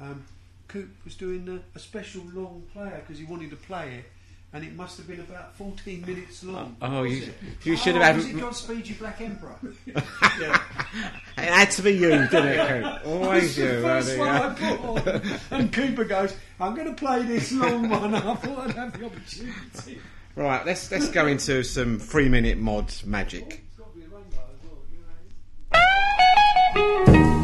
Um, 0.00 0.24
Coop 0.68 0.90
was 1.04 1.14
doing 1.14 1.48
a, 1.48 1.76
a 1.76 1.80
special 1.80 2.22
long 2.34 2.62
player 2.72 3.00
because 3.06 3.18
he 3.18 3.24
wanted 3.24 3.50
to 3.50 3.56
play 3.56 3.94
it, 3.94 4.04
and 4.52 4.64
it 4.64 4.74
must 4.74 4.96
have 4.96 5.06
been 5.06 5.20
about 5.20 5.54
14 5.56 6.00
minutes 6.06 6.42
long. 6.42 6.76
Oh, 6.80 6.98
oh 6.98 7.02
Was 7.02 7.12
you, 7.12 7.22
it? 7.24 7.34
you 7.64 7.76
should 7.76 7.96
oh, 7.96 8.00
have 8.00 8.16
Was 8.16 8.26
had. 8.26 8.36
it 8.36 8.40
Godspeed 8.40 8.88
You 8.88 8.94
Black 8.96 9.20
Emperor? 9.20 9.56
It 11.38 11.44
had 11.44 11.70
to 11.72 11.82
be 11.82 11.92
you, 11.92 12.08
didn't 12.08 12.46
it, 12.46 12.82
Coop? 12.82 13.06
Always 13.06 13.56
you. 13.56 13.68
the 13.76 13.82
first 13.82 14.18
one 14.18 14.28
I 14.28 14.54
put 14.54 14.80
on. 14.80 15.22
And 15.52 15.72
Cooper 15.72 16.04
goes, 16.04 16.34
I'm 16.58 16.74
going 16.74 16.88
to 16.88 16.94
play 16.94 17.22
this 17.22 17.52
long 17.52 17.88
one. 17.88 18.14
I 18.14 18.34
thought 18.34 18.58
I'd 18.58 18.74
have 18.74 18.98
the 18.98 19.06
opportunity. 19.06 20.00
Right, 20.34 20.66
let's 20.66 20.90
let's 20.90 21.08
go 21.08 21.26
into 21.26 21.62
some 21.62 21.98
three 21.98 22.28
minute 22.28 22.58
mod 22.58 22.92
magic. 23.04 23.64
Oh, 23.80 23.86
it's 26.76 27.37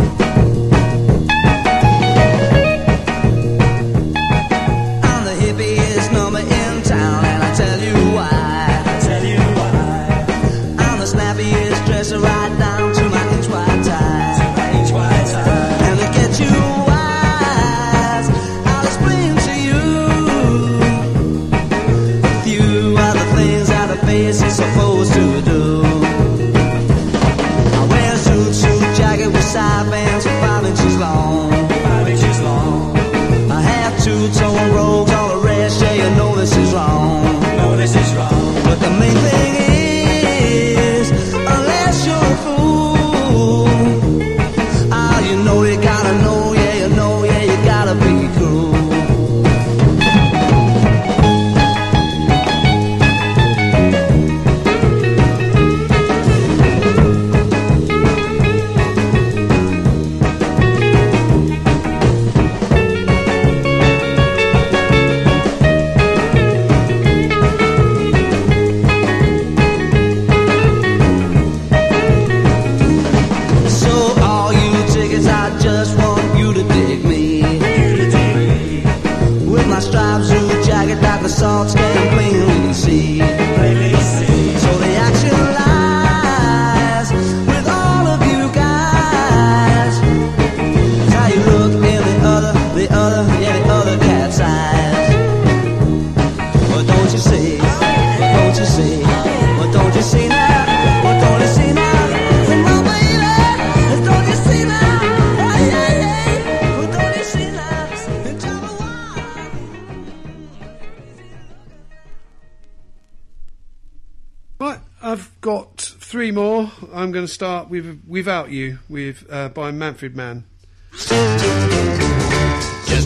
start 117.34 117.68
with 117.68 118.00
"Without 118.06 118.50
You" 118.50 118.78
with 118.88 119.26
uh, 119.28 119.48
by 119.48 119.72
Manfred 119.72 120.14
Mann. 120.14 120.44
just 120.92 121.10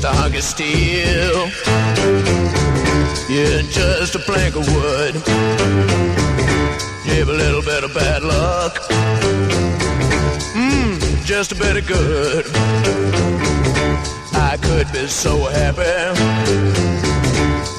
a 0.05 0.09
hunk 0.09 0.37
of 0.37 0.43
steel. 0.43 1.49
Yeah, 3.31 3.63
just 3.71 4.17
a 4.17 4.19
plank 4.19 4.55
of 4.55 4.69
wood. 4.75 5.15
Give 7.07 7.31
a 7.31 7.33
little 7.33 7.63
bit 7.63 7.85
of 7.85 7.95
bad 7.95 8.23
luck. 8.23 8.75
Mmm, 10.53 11.25
just 11.25 11.53
a 11.53 11.55
bit 11.55 11.79
of 11.79 11.87
good. 11.87 12.45
I 14.35 14.59
could 14.61 14.93
be 14.93 15.07
so 15.07 15.47
happy 15.47 16.13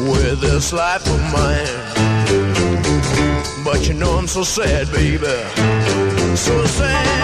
with 0.09 0.41
this 0.41 0.73
life 0.73 1.05
of 1.05 1.21
mine. 1.31 1.67
But 3.63 3.87
you 3.87 3.93
know 3.93 4.17
I'm 4.17 4.25
so 4.27 4.41
sad, 4.43 4.91
baby. 4.91 5.27
So 6.39 6.65
sad 6.67 7.18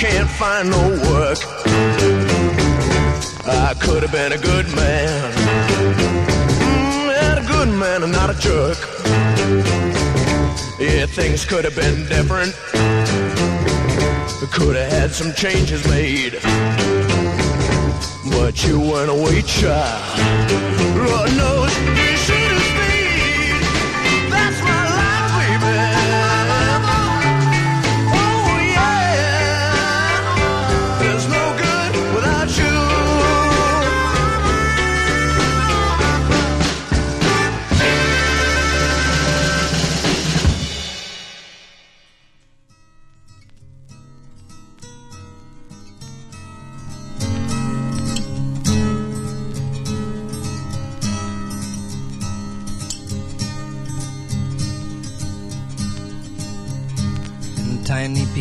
can't 0.00 0.30
find 0.30 0.70
no 0.70 0.88
work. 1.12 1.38
I 3.44 3.74
could 3.78 4.02
have 4.02 4.10
been 4.10 4.32
a 4.32 4.38
good 4.38 4.66
man. 4.74 5.32
Mm, 6.64 7.36
a 7.36 7.46
good 7.46 7.68
man 7.68 8.04
and 8.04 8.10
not 8.10 8.30
a 8.30 8.38
jerk. 8.40 8.78
Yeah, 10.80 11.04
things 11.04 11.44
could 11.44 11.64
have 11.66 11.76
been 11.76 12.08
different. 12.08 12.54
Could 14.50 14.76
have 14.76 14.90
had 14.90 15.10
some 15.10 15.34
changes 15.34 15.86
made. 15.86 16.38
But 18.30 18.64
you 18.66 18.80
weren't 18.80 19.10
a 19.10 19.14
wait 19.14 19.44
child. 19.44 20.18
Lord 20.96 21.36
knows 21.36 21.76
you 21.78 22.16
should 22.16 22.39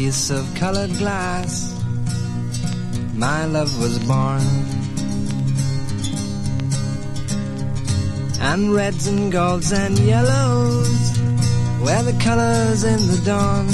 piece 0.09 0.31
of 0.31 0.55
colored 0.55 0.89
glass, 0.97 1.71
my 3.13 3.45
love 3.45 3.71
was 3.79 3.99
born. 4.07 4.41
And 8.41 8.73
reds 8.73 9.05
and 9.05 9.31
golds 9.31 9.71
and 9.71 9.99
yellows 9.99 11.19
were 11.83 12.01
the 12.09 12.17
colors 12.23 12.83
in 12.83 12.99
the 13.11 13.21
dawn. 13.23 13.67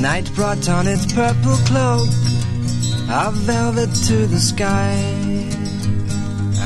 Night 0.00 0.32
brought 0.36 0.68
on 0.68 0.86
its 0.86 1.12
purple 1.12 1.56
cloak 1.70 2.08
of 3.10 3.34
velvet 3.50 3.92
to 4.06 4.26
the 4.28 4.38
sky, 4.38 4.92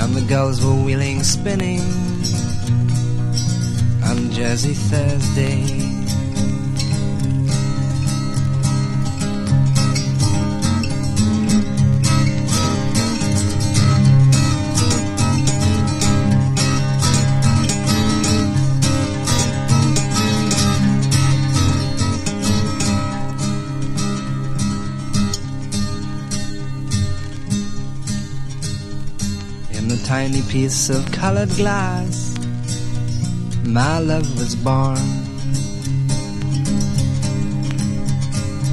and 0.00 0.14
the 0.14 0.26
gulls 0.28 0.62
were 0.62 0.84
wheeling, 0.84 1.22
spinning 1.22 2.05
Jersey 4.36 4.74
Thursday. 4.74 5.62
In 29.72 29.88
the 29.88 29.96
tiny 30.04 30.42
piece 30.42 30.90
of 30.90 31.10
colored 31.10 31.48
glass, 31.56 32.25
my 33.76 33.98
love 33.98 34.28
was 34.38 34.56
born. 34.56 34.96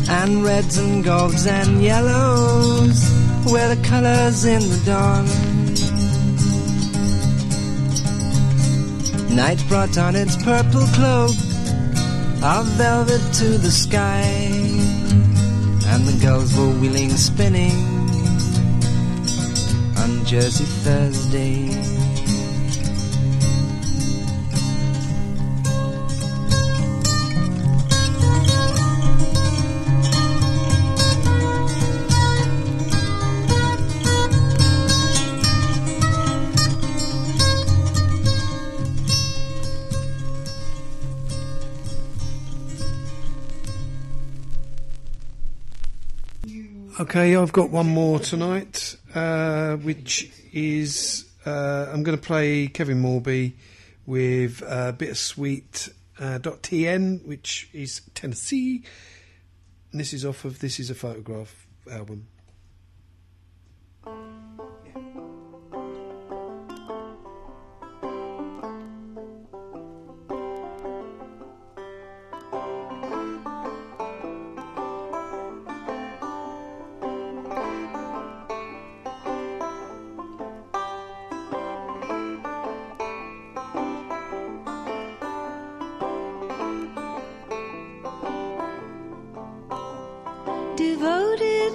And 0.09 0.45
reds 0.45 0.77
and 0.77 1.03
golds 1.03 1.45
and 1.45 1.83
yellows 1.83 2.99
were 3.51 3.75
the 3.75 3.81
colors 3.83 4.45
in 4.45 4.61
the 4.61 4.81
dawn. 4.85 5.25
Night 9.35 9.61
brought 9.67 9.97
on 9.97 10.15
its 10.15 10.41
purple 10.41 10.87
cloak 10.95 11.35
of 12.41 12.65
velvet 12.83 13.23
to 13.39 13.57
the 13.57 13.71
sky, 13.71 14.23
and 15.91 16.01
the 16.07 16.17
gulls 16.23 16.55
were 16.57 16.73
wheeling, 16.79 17.09
spinning 17.09 17.77
on 19.97 20.23
Jersey 20.23 20.69
Thursday. 20.85 21.92
Okay, 47.15 47.35
I've 47.35 47.51
got 47.51 47.69
one 47.69 47.89
more 47.89 48.17
tonight, 48.17 48.97
uh, 49.13 49.75
which 49.75 50.31
is 50.51 51.29
uh, 51.45 51.85
I'm 51.93 52.01
going 52.01 52.17
to 52.17 52.23
play 52.23 52.65
Kevin 52.65 53.03
Morby 53.03 53.53
with 54.07 54.63
uh, 54.65 54.93
Bittersweet 54.93 55.89
uh, 56.17 56.39
.tn, 56.39 57.23
which 57.23 57.69
is 57.71 58.01
Tennessee. 58.15 58.83
And 59.91 60.01
this 60.01 60.11
is 60.11 60.25
off 60.25 60.43
of 60.43 60.57
This 60.57 60.79
Is 60.79 60.89
a 60.89 60.95
Photograph 60.95 61.67
album. 61.91 62.29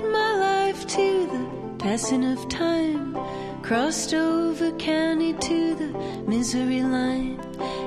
My 0.02 0.34
life 0.36 0.86
to 0.86 1.26
the 1.26 1.74
passing 1.78 2.24
of 2.24 2.48
time. 2.48 3.16
Crossed 3.62 4.14
over 4.14 4.70
county 4.72 5.32
to 5.34 5.74
the 5.74 5.88
misery 6.26 6.82
line. 6.82 7.40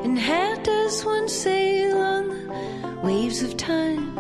And 0.04 0.20
how 0.20 0.56
does 0.58 1.06
one 1.06 1.28
sail 1.30 1.98
on 1.98 2.28
the 2.30 3.00
waves 3.02 3.42
of 3.42 3.56
time? 3.58 4.18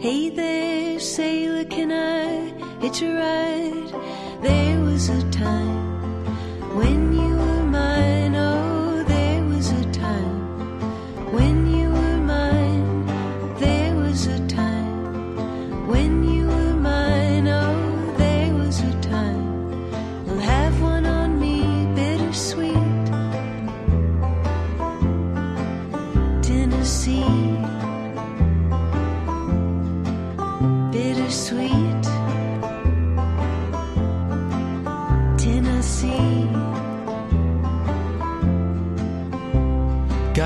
Hey 0.00 0.30
there, 0.30 0.98
sailor, 0.98 1.64
can 1.64 1.92
I 1.92 2.80
hitch 2.80 3.02
a 3.02 3.12
ride? 3.14 4.42
There 4.42 4.80
was 4.80 5.08
a 5.08 5.22
time 5.30 6.24
when 6.76 7.13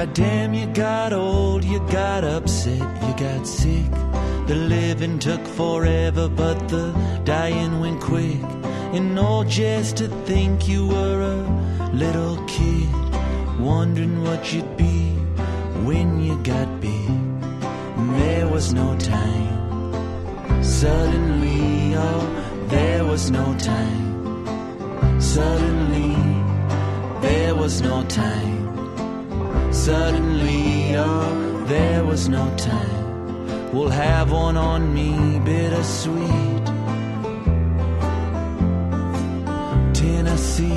Goddamn, 0.09 0.55
you 0.55 0.67
got 0.69 1.13
old, 1.13 1.65
you 1.65 1.81
got 1.91 2.25
upset, 2.25 2.79
you 2.79 3.15
got 3.19 3.47
sick. 3.47 3.91
The 4.47 4.55
living 4.55 5.19
took 5.19 5.47
forever, 5.47 6.31
but 6.31 6.67
the 6.71 6.93
dying 7.25 7.79
went 7.79 8.01
quick. 8.01 8.43
And 8.95 9.19
all 9.19 9.45
just 9.45 9.99
to 9.99 10.09
think 10.25 10.67
you 10.67 10.87
were 10.89 11.21
a 11.21 11.91
little 11.93 12.43
kid, 12.47 12.89
wondering 13.61 14.23
what 14.23 14.51
you'd 14.51 14.79
be 14.79 15.11
when 15.85 16.21
you 16.25 16.43
got 16.43 16.81
big. 16.81 17.11
There 18.19 18.49
was 18.49 18.73
no 18.73 18.97
time. 18.97 20.65
Suddenly, 20.65 21.97
oh, 21.97 22.67
there 22.69 23.05
was 23.05 23.31
no 23.31 23.55
time. 23.59 25.21
Suddenly, 25.21 26.17
there 27.21 27.55
was 27.55 27.83
no 27.83 28.03
time. 28.05 28.58
Suddenly, 29.85 30.97
oh, 30.97 31.65
there 31.67 32.05
was 32.05 32.29
no 32.29 32.45
time. 32.57 33.73
We'll 33.73 33.89
have 33.89 34.31
one 34.33 34.57
on 34.57 34.93
me, 34.93 35.39
bittersweet. 35.39 36.67
Tennessee, 39.95 40.75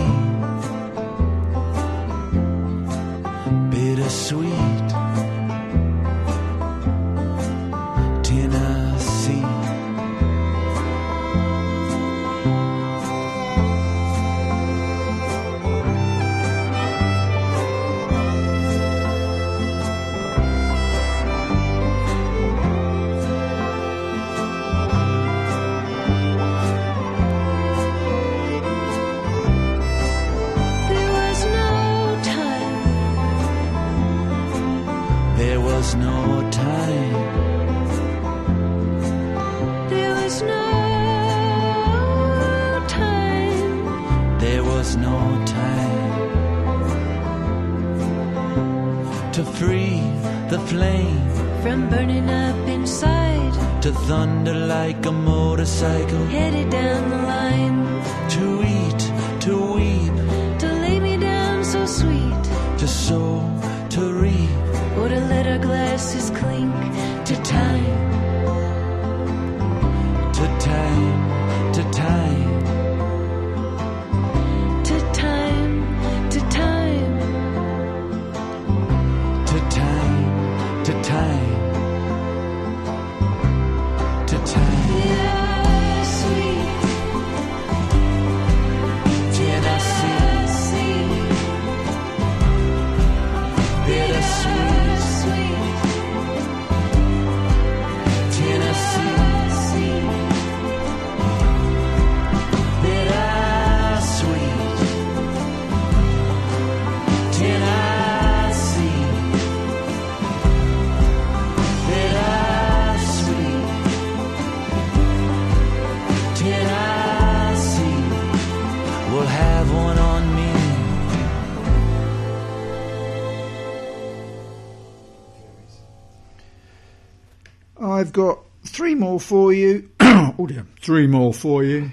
more 129.01 129.19
for 129.19 129.51
you. 129.51 129.89
oh 129.99 130.45
dear, 130.47 130.67
three 130.79 131.07
more 131.07 131.33
for 131.33 131.63
you. 131.63 131.89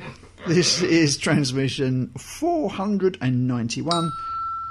This 0.47 0.83
is 0.83 1.17
transmission 1.17 2.09
491. 2.19 4.13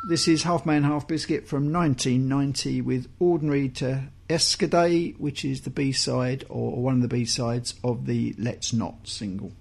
This 0.07 0.27
is 0.27 0.43
Half 0.43 0.64
Man 0.64 0.84
Half 0.84 1.07
Biscuit 1.07 1.47
from 1.47 1.73
1990 1.73 2.81
with 2.81 3.07
Ordinary 3.19 3.69
to 3.69 4.03
Enschede, 4.30 5.15
which 5.18 5.43
is 5.43 5.61
the 5.61 5.72
B 5.72 5.91
side 5.91 6.45
or 6.47 6.80
one 6.80 6.93
of 6.93 7.01
the 7.01 7.07
B 7.07 7.26
sides 7.26 7.73
of 7.84 8.05
the 8.05 8.35
Let's 8.38 8.72
Not 8.72 9.07
single. 9.07 9.51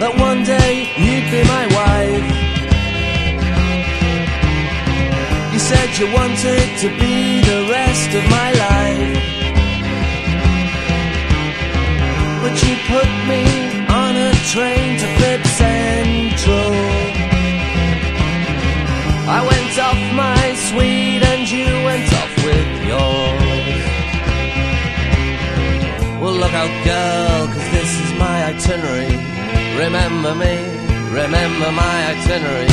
That 0.00 0.16
one 0.16 0.42
day 0.44 0.88
you'd 0.96 1.28
be 1.28 1.42
my 1.44 1.64
wife. 1.76 2.24
You 5.52 5.60
said 5.60 5.88
you 6.00 6.08
wanted 6.16 6.68
to 6.80 6.88
be 6.96 7.44
the 7.44 7.60
rest 7.68 8.10
of 8.16 8.24
my 8.32 8.50
life. 8.66 9.20
But 12.40 12.54
you 12.64 12.72
put 12.88 13.10
me 13.28 13.44
on 13.92 14.12
a 14.16 14.32
train 14.48 14.96
to 15.02 15.06
Flip 15.20 15.44
Central. 15.60 16.72
I 19.28 19.40
went 19.50 19.74
off 19.84 20.00
my 20.16 20.44
suite 20.64 21.22
and 21.32 21.44
you 21.44 21.68
went 21.84 22.08
off 22.20 22.34
with 22.48 22.70
yours. 22.88 23.84
Well, 26.20 26.36
look 26.40 26.54
out, 26.56 26.72
girl, 26.88 27.48
cause 27.52 27.68
this 27.76 27.90
is 28.00 28.10
my 28.18 28.36
itinerary. 28.48 29.39
Remember 29.76 30.34
me, 30.34 30.54
remember 31.10 31.72
my 31.72 31.96
itinerary. 32.12 32.68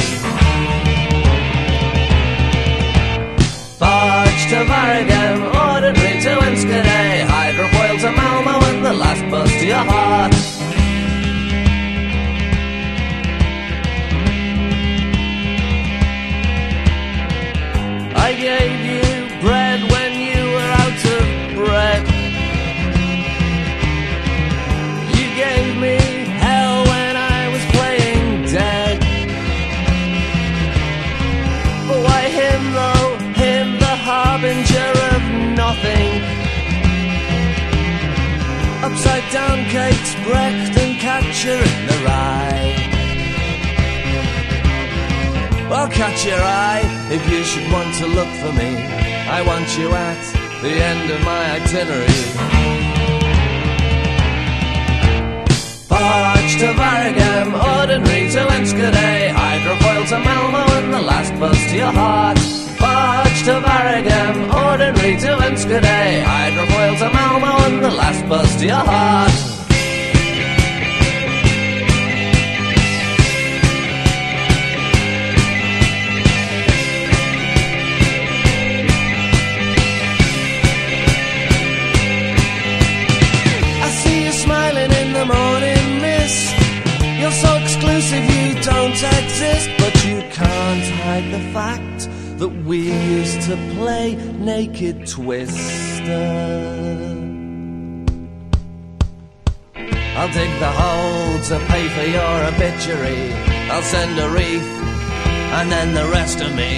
Barge 3.79 4.43
to 4.51 4.59
Varigam, 4.71 5.39
ordinary 5.55 6.21
to 6.21 6.31
Enschede, 6.47 7.27
hydrofoil 7.27 7.99
to 8.01 8.11
Malmo, 8.11 8.65
and 8.69 8.85
the 8.85 8.93
last 8.93 9.23
bus 9.31 9.49
to 9.49 9.65
your 9.65 9.85
heart. 9.91 10.36
Down 39.31 39.65
cakes, 39.69 40.15
Brecht 40.25 40.77
and 40.77 40.99
catcher 40.99 41.59
in 41.69 41.87
the 41.87 41.97
rye. 42.05 42.87
I'll 45.69 45.89
catch 45.89 46.25
your 46.25 46.39
eye 46.39 46.83
if 47.11 47.21
you 47.29 47.43
should 47.43 47.71
want 47.71 47.93
to 47.95 48.07
look 48.07 48.31
for 48.41 48.51
me. 48.53 48.69
I 49.29 49.41
want 49.45 49.77
you 49.77 49.89
at 49.91 50.23
the 50.61 50.73
end 50.91 51.11
of 51.11 51.19
my 51.23 51.43
itinerary. 51.57 52.23
Barge 55.89 56.53
to 56.61 56.69
Varigam, 56.79 57.49
ordinary 57.53 58.29
to 58.31 58.41
Enschede, 58.55 59.33
hydrofoil 59.35 60.07
to 60.09 60.19
Malmo, 60.19 60.63
and 60.77 60.93
the 60.93 61.01
last 61.01 61.33
bus 61.39 61.59
to 61.69 61.75
your 61.75 61.91
heart. 61.91 62.37
Barge 62.79 63.43
to 63.47 63.55
Varigam, 63.65 64.35
ordinary 64.65 65.13
to 65.23 65.31
Enschede, 65.47 66.23
hydrofoil 66.31 66.97
to 66.99 67.09
Malmo, 67.13 67.53
and 67.65 67.83
the 67.83 67.91
last 67.91 68.27
bus 68.29 68.55
to 68.59 68.65
your 68.65 68.75
heart. 68.75 69.06
Naked 94.57 95.05
twister. 95.05 96.25
I'll 100.17 100.33
dig 100.39 100.51
the 100.65 100.73
hole 100.81 101.35
to 101.49 101.55
pay 101.71 101.85
for 101.95 102.07
your 102.17 102.35
obituary. 102.51 103.23
I'll 103.71 103.87
send 103.95 104.13
a 104.25 104.27
wreath, 104.33 104.71
and 105.57 105.71
then 105.73 105.87
the 105.99 106.07
rest 106.17 106.37
of 106.45 106.49
me. 106.61 106.73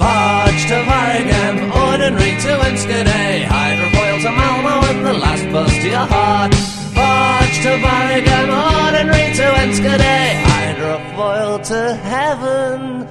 Barge 0.00 0.62
to 0.70 0.78
Varigam, 0.90 1.56
ordinary 1.84 2.32
to 2.44 2.52
Enschede, 2.68 3.46
hydrofoil 3.54 4.16
to 4.24 4.30
Malmo, 4.38 4.74
and 4.90 5.00
the 5.06 5.16
last 5.24 5.44
bus 5.52 5.72
to 5.82 5.88
your 5.96 6.08
heart. 6.14 6.52
Barge 6.98 7.58
to 7.66 7.72
Varigam, 7.84 8.48
ordinary 8.74 9.26
to 9.38 9.46
Enschede, 9.62 10.18
hydrofoil 10.50 11.52
to 11.70 11.80
heaven, 11.94 13.06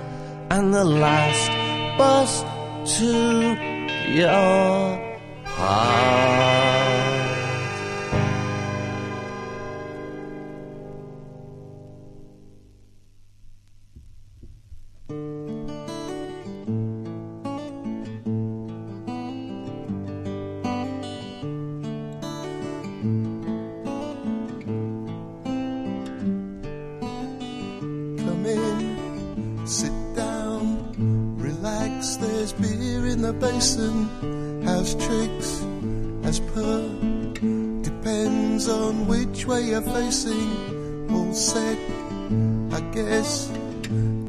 and 0.49 0.73
the 0.73 0.83
last 0.83 1.49
bus 1.97 2.43
to 2.97 3.11
your 4.13 4.97
heart. 5.45 6.76
The 33.75 34.63
has 34.63 34.95
tricks 34.95 35.65
as 36.23 36.39
per. 36.39 36.87
Depends 37.81 38.69
on 38.69 39.07
which 39.07 39.45
way 39.45 39.61
you're 39.63 39.81
facing. 39.81 41.09
All 41.11 41.33
set, 41.33 41.77
I 42.71 42.79
guess. 42.93 43.47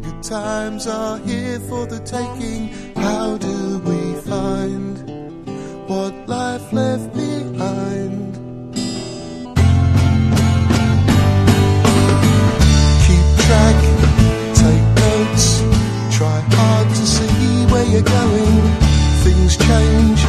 Good 0.02 0.23
times 0.23 0.86
are 0.86 1.19
here 1.19 1.60
for 1.60 1.86
the 1.86 2.01
taking. 2.01 2.69
How 2.97 3.36
do 3.39 3.78
we 3.89 4.01
find 4.23 4.94
what 5.89 6.15
life 6.28 6.73
left 6.73 7.12
behind? 7.15 8.35
Keep 13.06 13.27
track, 13.47 13.78
take 14.62 14.86
notes, 15.05 15.47
try 16.16 16.40
hard 16.56 16.89
to 16.89 17.06
see 17.06 17.66
where 17.70 17.86
you're 17.86 18.02
going. 18.02 18.88
Things 19.28 19.59
change 19.59 20.20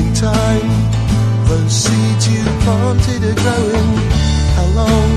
in 0.00 0.14
time. 0.14 0.70
Those 1.48 1.70
seeds 1.70 2.28
you 2.32 2.44
planted 2.64 3.22
are 3.30 3.38
growing. 3.44 3.90
How 4.56 4.68
long? 4.80 5.10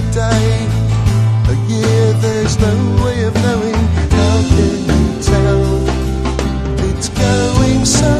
A 0.00 0.02
day, 0.20 0.46
a 1.52 1.56
year, 1.68 2.12
there's 2.24 2.58
no 2.58 2.74
way 3.04 3.24
of 3.24 3.34
knowing. 3.34 3.82
How 4.16 4.36
can 4.54 4.74
you 4.88 5.22
tell? 5.22 5.64
It's 6.88 7.10
going 7.10 7.84
so 7.84 8.19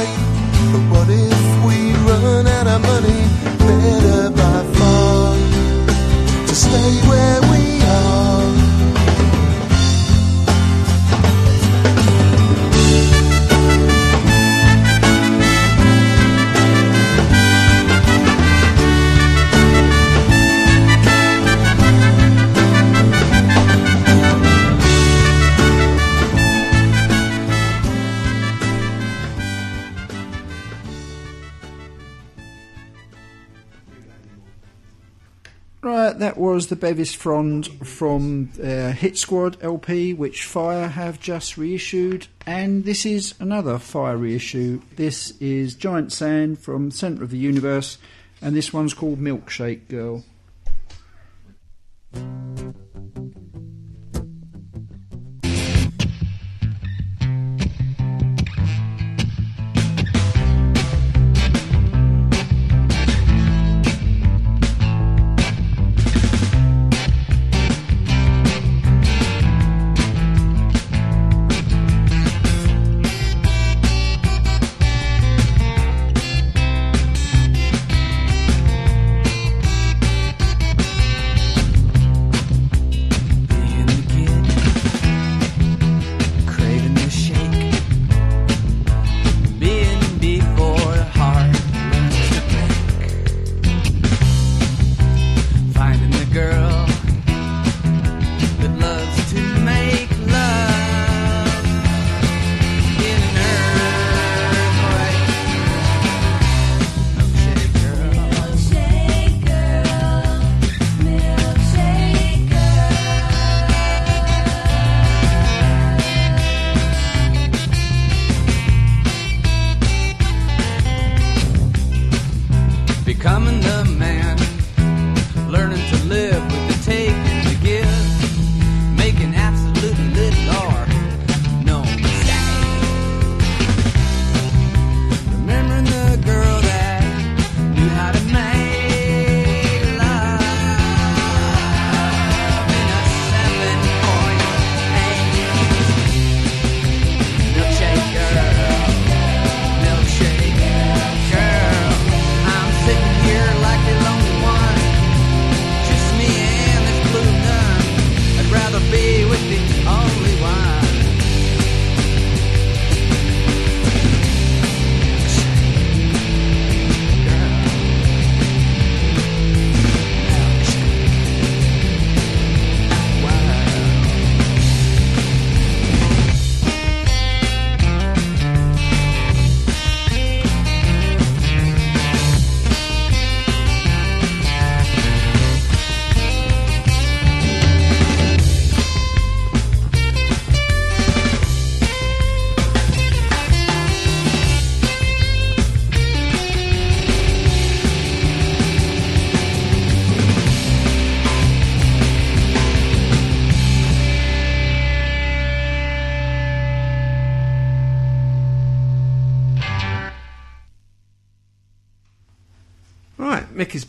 great, 0.00 0.16
but 0.72 0.82
what 0.92 1.08
if 1.10 1.64
we 1.66 1.92
run 2.08 2.46
out 2.46 2.66
of 2.66 2.80
money? 2.82 3.22
Better 3.58 4.30
by 4.30 4.58
far 4.76 5.34
to 6.46 6.54
stay 6.54 6.92
where 7.08 7.19
was 36.60 36.66
the 36.66 36.76
Bevis 36.76 37.14
Frond 37.14 37.68
from 37.88 38.50
uh, 38.62 38.92
Hit 38.92 39.16
Squad 39.16 39.56
LP, 39.62 40.12
which 40.12 40.44
Fire 40.44 40.88
have 40.88 41.18
just 41.18 41.56
reissued, 41.56 42.26
and 42.44 42.84
this 42.84 43.06
is 43.06 43.32
another 43.40 43.78
Fire 43.78 44.18
reissue. 44.18 44.82
This 44.96 45.30
is 45.40 45.74
Giant 45.74 46.12
Sand 46.12 46.58
from 46.58 46.90
Centre 46.90 47.24
of 47.24 47.30
the 47.30 47.38
Universe, 47.38 47.96
and 48.42 48.54
this 48.54 48.74
one's 48.74 48.92
called 48.92 49.18
Milkshake 49.18 49.88
Girl. 49.88 50.22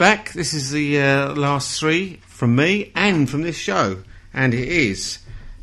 Back. 0.01 0.33
This 0.33 0.55
is 0.55 0.71
the 0.71 0.99
uh, 0.99 1.35
last 1.35 1.79
three 1.79 2.15
from 2.25 2.55
me 2.55 2.91
and 2.95 3.29
from 3.29 3.43
this 3.43 3.55
show, 3.55 4.01
and 4.33 4.51
it 4.51 4.67
is 4.67 5.19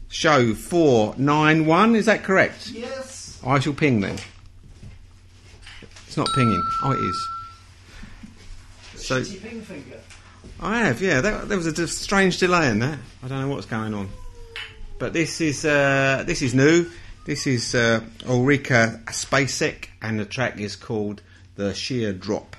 show 0.07 0.55
four 0.55 1.13
nine 1.19 1.67
one. 1.67 1.97
Is 1.97 2.07
that 2.07 2.23
correct? 2.23 2.71
Yes. 2.71 3.41
I 3.45 3.59
shall 3.59 3.73
ping 3.73 3.99
then. 4.01 4.17
It's 6.07 6.17
not 6.17 6.29
pinging. 6.37 6.63
Oh, 6.85 6.93
it 6.93 7.01
is. 8.95 9.03
So 9.03 9.25
ping 9.25 9.61
finger. 9.61 9.99
I 10.61 10.83
have, 10.83 11.03
yeah. 11.03 11.21
That, 11.21 11.49
there 11.49 11.59
was 11.59 11.67
a 11.67 11.89
strange 11.89 12.39
delay 12.39 12.71
in 12.71 12.79
that. 12.79 13.01
I 13.25 13.27
don't 13.27 13.41
know 13.41 13.49
what's 13.49 13.67
going 13.67 13.93
on. 13.93 14.09
But 15.01 15.15
this 15.15 15.41
is 15.41 15.65
uh, 15.65 16.23
this 16.25 16.43
is 16.43 16.55
new. 16.55 16.89
This 17.27 17.49
is 17.49 17.75
uh, 17.75 18.03
Ulrika 18.29 19.01
Spacek, 19.07 19.89
and 20.01 20.21
the 20.21 20.25
track 20.25 20.61
is 20.61 20.77
called 20.77 21.23
"The 21.57 21.75
Sheer 21.75 22.13
Drop." 22.13 22.55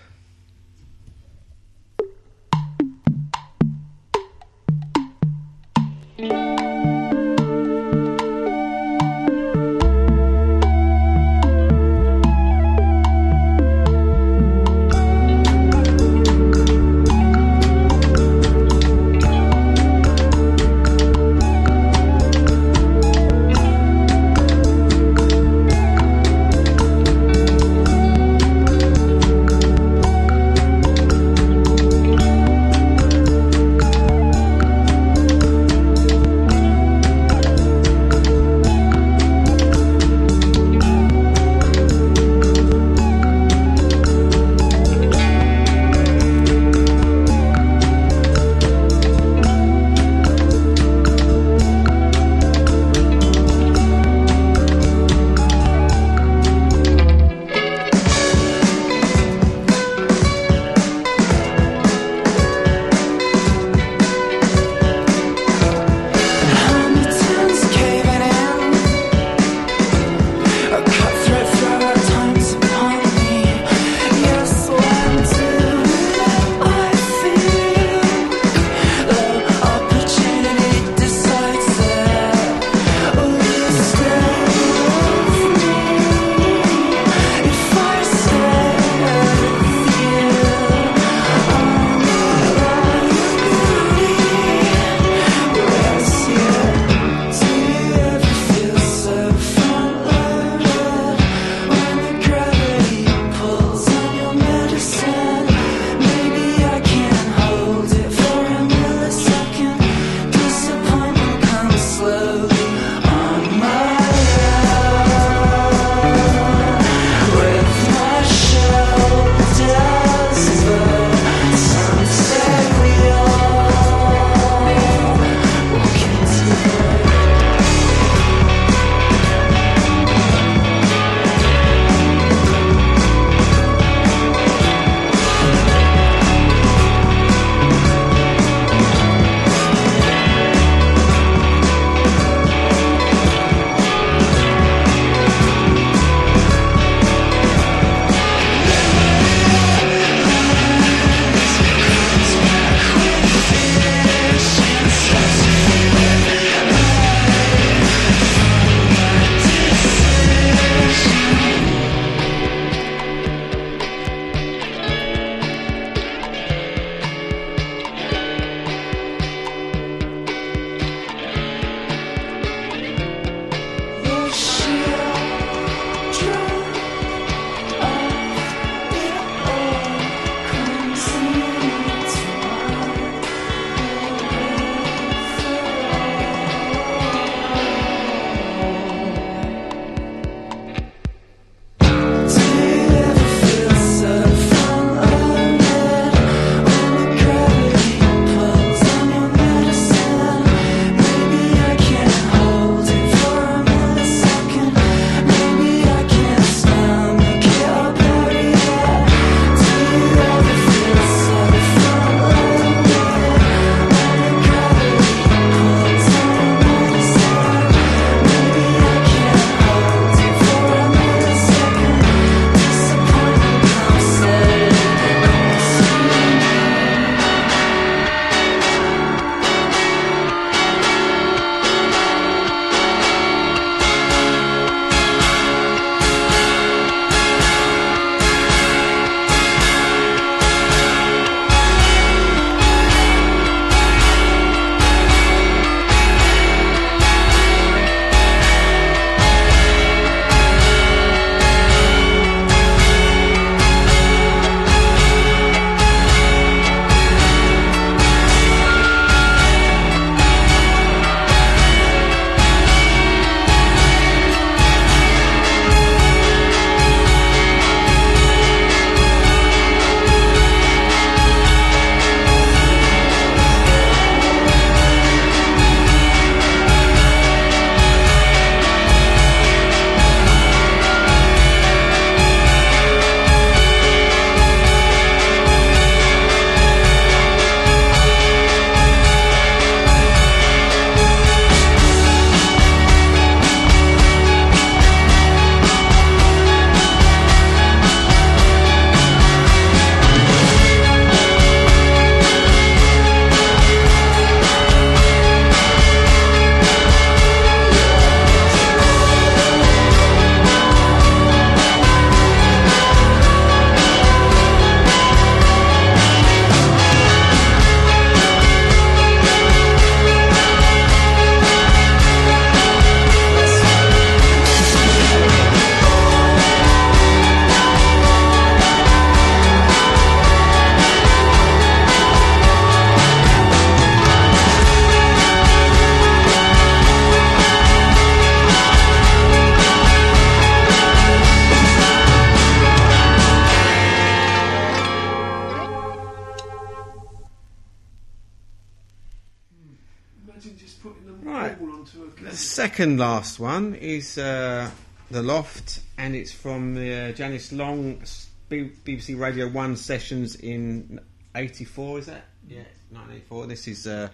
Second 352.79 352.97
last 352.97 353.41
one 353.41 353.75
is 353.75 354.17
uh, 354.17 354.71
The 355.11 355.21
Loft, 355.21 355.81
and 355.97 356.15
it's 356.15 356.31
from 356.31 356.77
uh, 356.77 357.11
Janice 357.11 357.51
Long 357.51 358.01
BBC 358.49 359.19
Radio 359.19 359.49
1 359.49 359.75
sessions 359.75 360.37
in 360.37 360.97
84, 361.35 361.99
is 361.99 362.05
that? 362.05 362.23
Yeah, 362.47 362.59
1984. 362.91 363.47
This 363.47 363.67
is, 363.67 363.85
uh, 363.85 364.07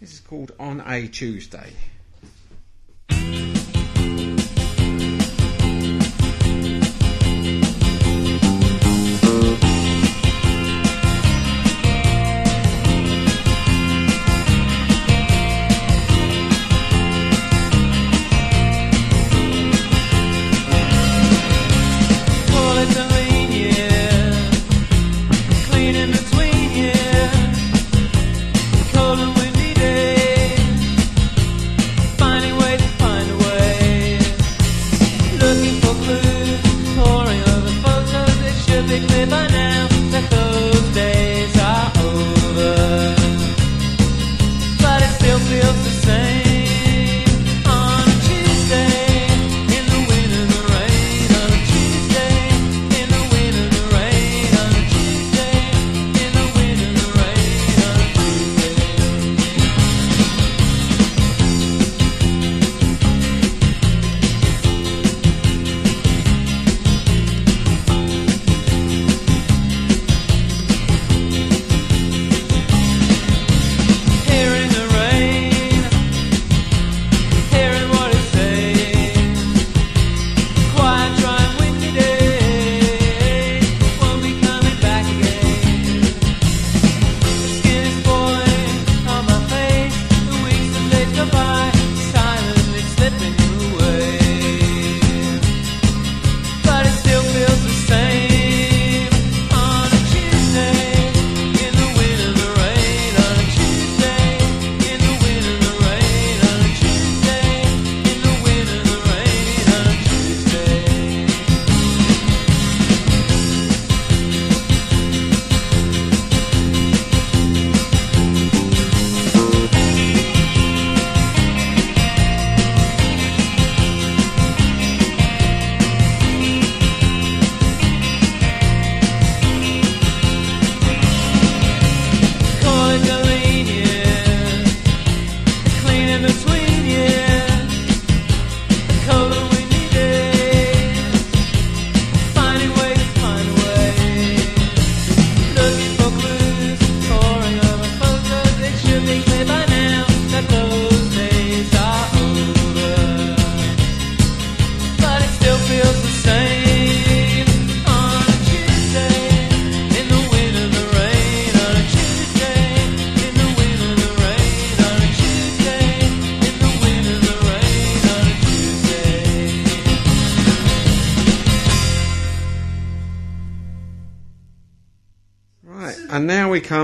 this 0.00 0.14
is 0.14 0.18
called 0.18 0.50
On 0.58 0.82
a 0.84 1.06
Tuesday. 1.06 1.70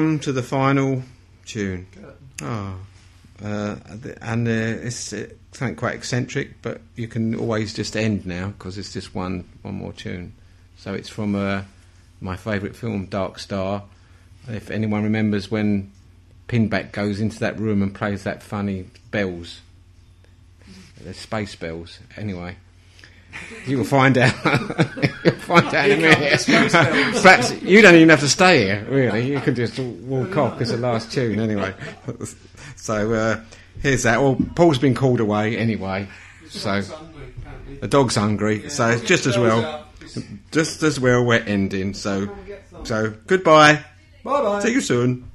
Come 0.03 0.19
to 0.19 0.33
the 0.33 0.43
final 0.43 1.03
tune. 1.47 1.87
Oh, 2.43 2.75
uh, 3.43 3.77
and 4.21 4.49
uh, 4.49 4.87
it's 4.87 5.13
uh, 5.13 5.29
something 5.53 5.77
quite 5.77 5.95
eccentric, 5.95 6.61
but 6.61 6.81
you 6.97 7.07
can 7.07 7.37
always 7.37 7.73
just 7.73 7.97
end 7.97 8.27
now 8.27 8.49
because 8.49 8.79
it's 8.79 8.93
just 8.93 9.15
one 9.15 9.45
one 9.63 9.75
more 9.75 9.93
tune. 9.93 10.33
So 10.77 10.93
it's 10.93 11.09
from 11.09 11.37
uh, 11.37 11.63
my 12.21 12.37
favourite 12.37 12.75
film, 12.75 13.07
Dark 13.07 13.39
Star. 13.39 13.85
If 14.49 14.71
anyone 14.71 15.05
remembers 15.05 15.51
when 15.51 15.93
Pinback 16.49 16.91
goes 16.91 17.21
into 17.21 17.39
that 17.39 17.59
room 17.61 17.81
and 17.81 17.95
plays 17.95 18.25
that 18.25 18.43
funny 18.43 18.87
bells, 19.13 19.61
the 21.01 21.15
space 21.15 21.55
bells. 21.55 22.01
Anyway. 22.17 22.57
You'll 23.67 23.85
find 23.85 24.19
out. 24.19 24.35
You'll 25.25 25.35
find 25.35 25.67
out 25.75 25.89
in 25.89 25.99
a 25.99 26.03
minute. 26.03 26.33
the 26.33 26.39
space. 26.39 27.23
Perhaps 27.23 27.63
you 27.63 27.81
don't 27.83 27.95
even 27.95 28.09
have 28.09 28.21
to 28.21 28.29
stay 28.29 28.65
here, 28.65 28.87
really. 28.89 29.31
You 29.31 29.41
can 29.41 29.55
just 29.55 29.79
walk 29.79 30.37
off 30.37 30.61
as 30.61 30.71
the 30.71 30.77
last 30.77 31.13
tune, 31.13 31.39
anyway. 31.39 31.75
so 32.77 33.13
uh, 33.13 33.41
here's 33.81 34.03
that. 34.03 34.21
Well, 34.21 34.37
Paul's 34.55 34.79
been 34.79 34.95
called 34.95 35.21
away 35.21 35.57
anyway, 35.57 36.09
so 36.49 36.83
the 37.81 37.89
dog's 37.89 38.17
hungry. 38.17 38.69
So 38.69 38.89
it's 38.89 39.03
just 39.03 39.27
as 39.27 39.39
well, 39.39 39.87
just 40.51 40.83
as 40.83 40.99
well 40.99 41.25
we're 41.25 41.43
ending. 41.43 41.95
So, 41.95 42.35
so 42.85 43.15
goodbye. 43.27 43.85
Bye 44.25 44.43
bye. 44.43 44.61
See 44.61 44.73
you 44.73 44.81
soon. 44.81 45.31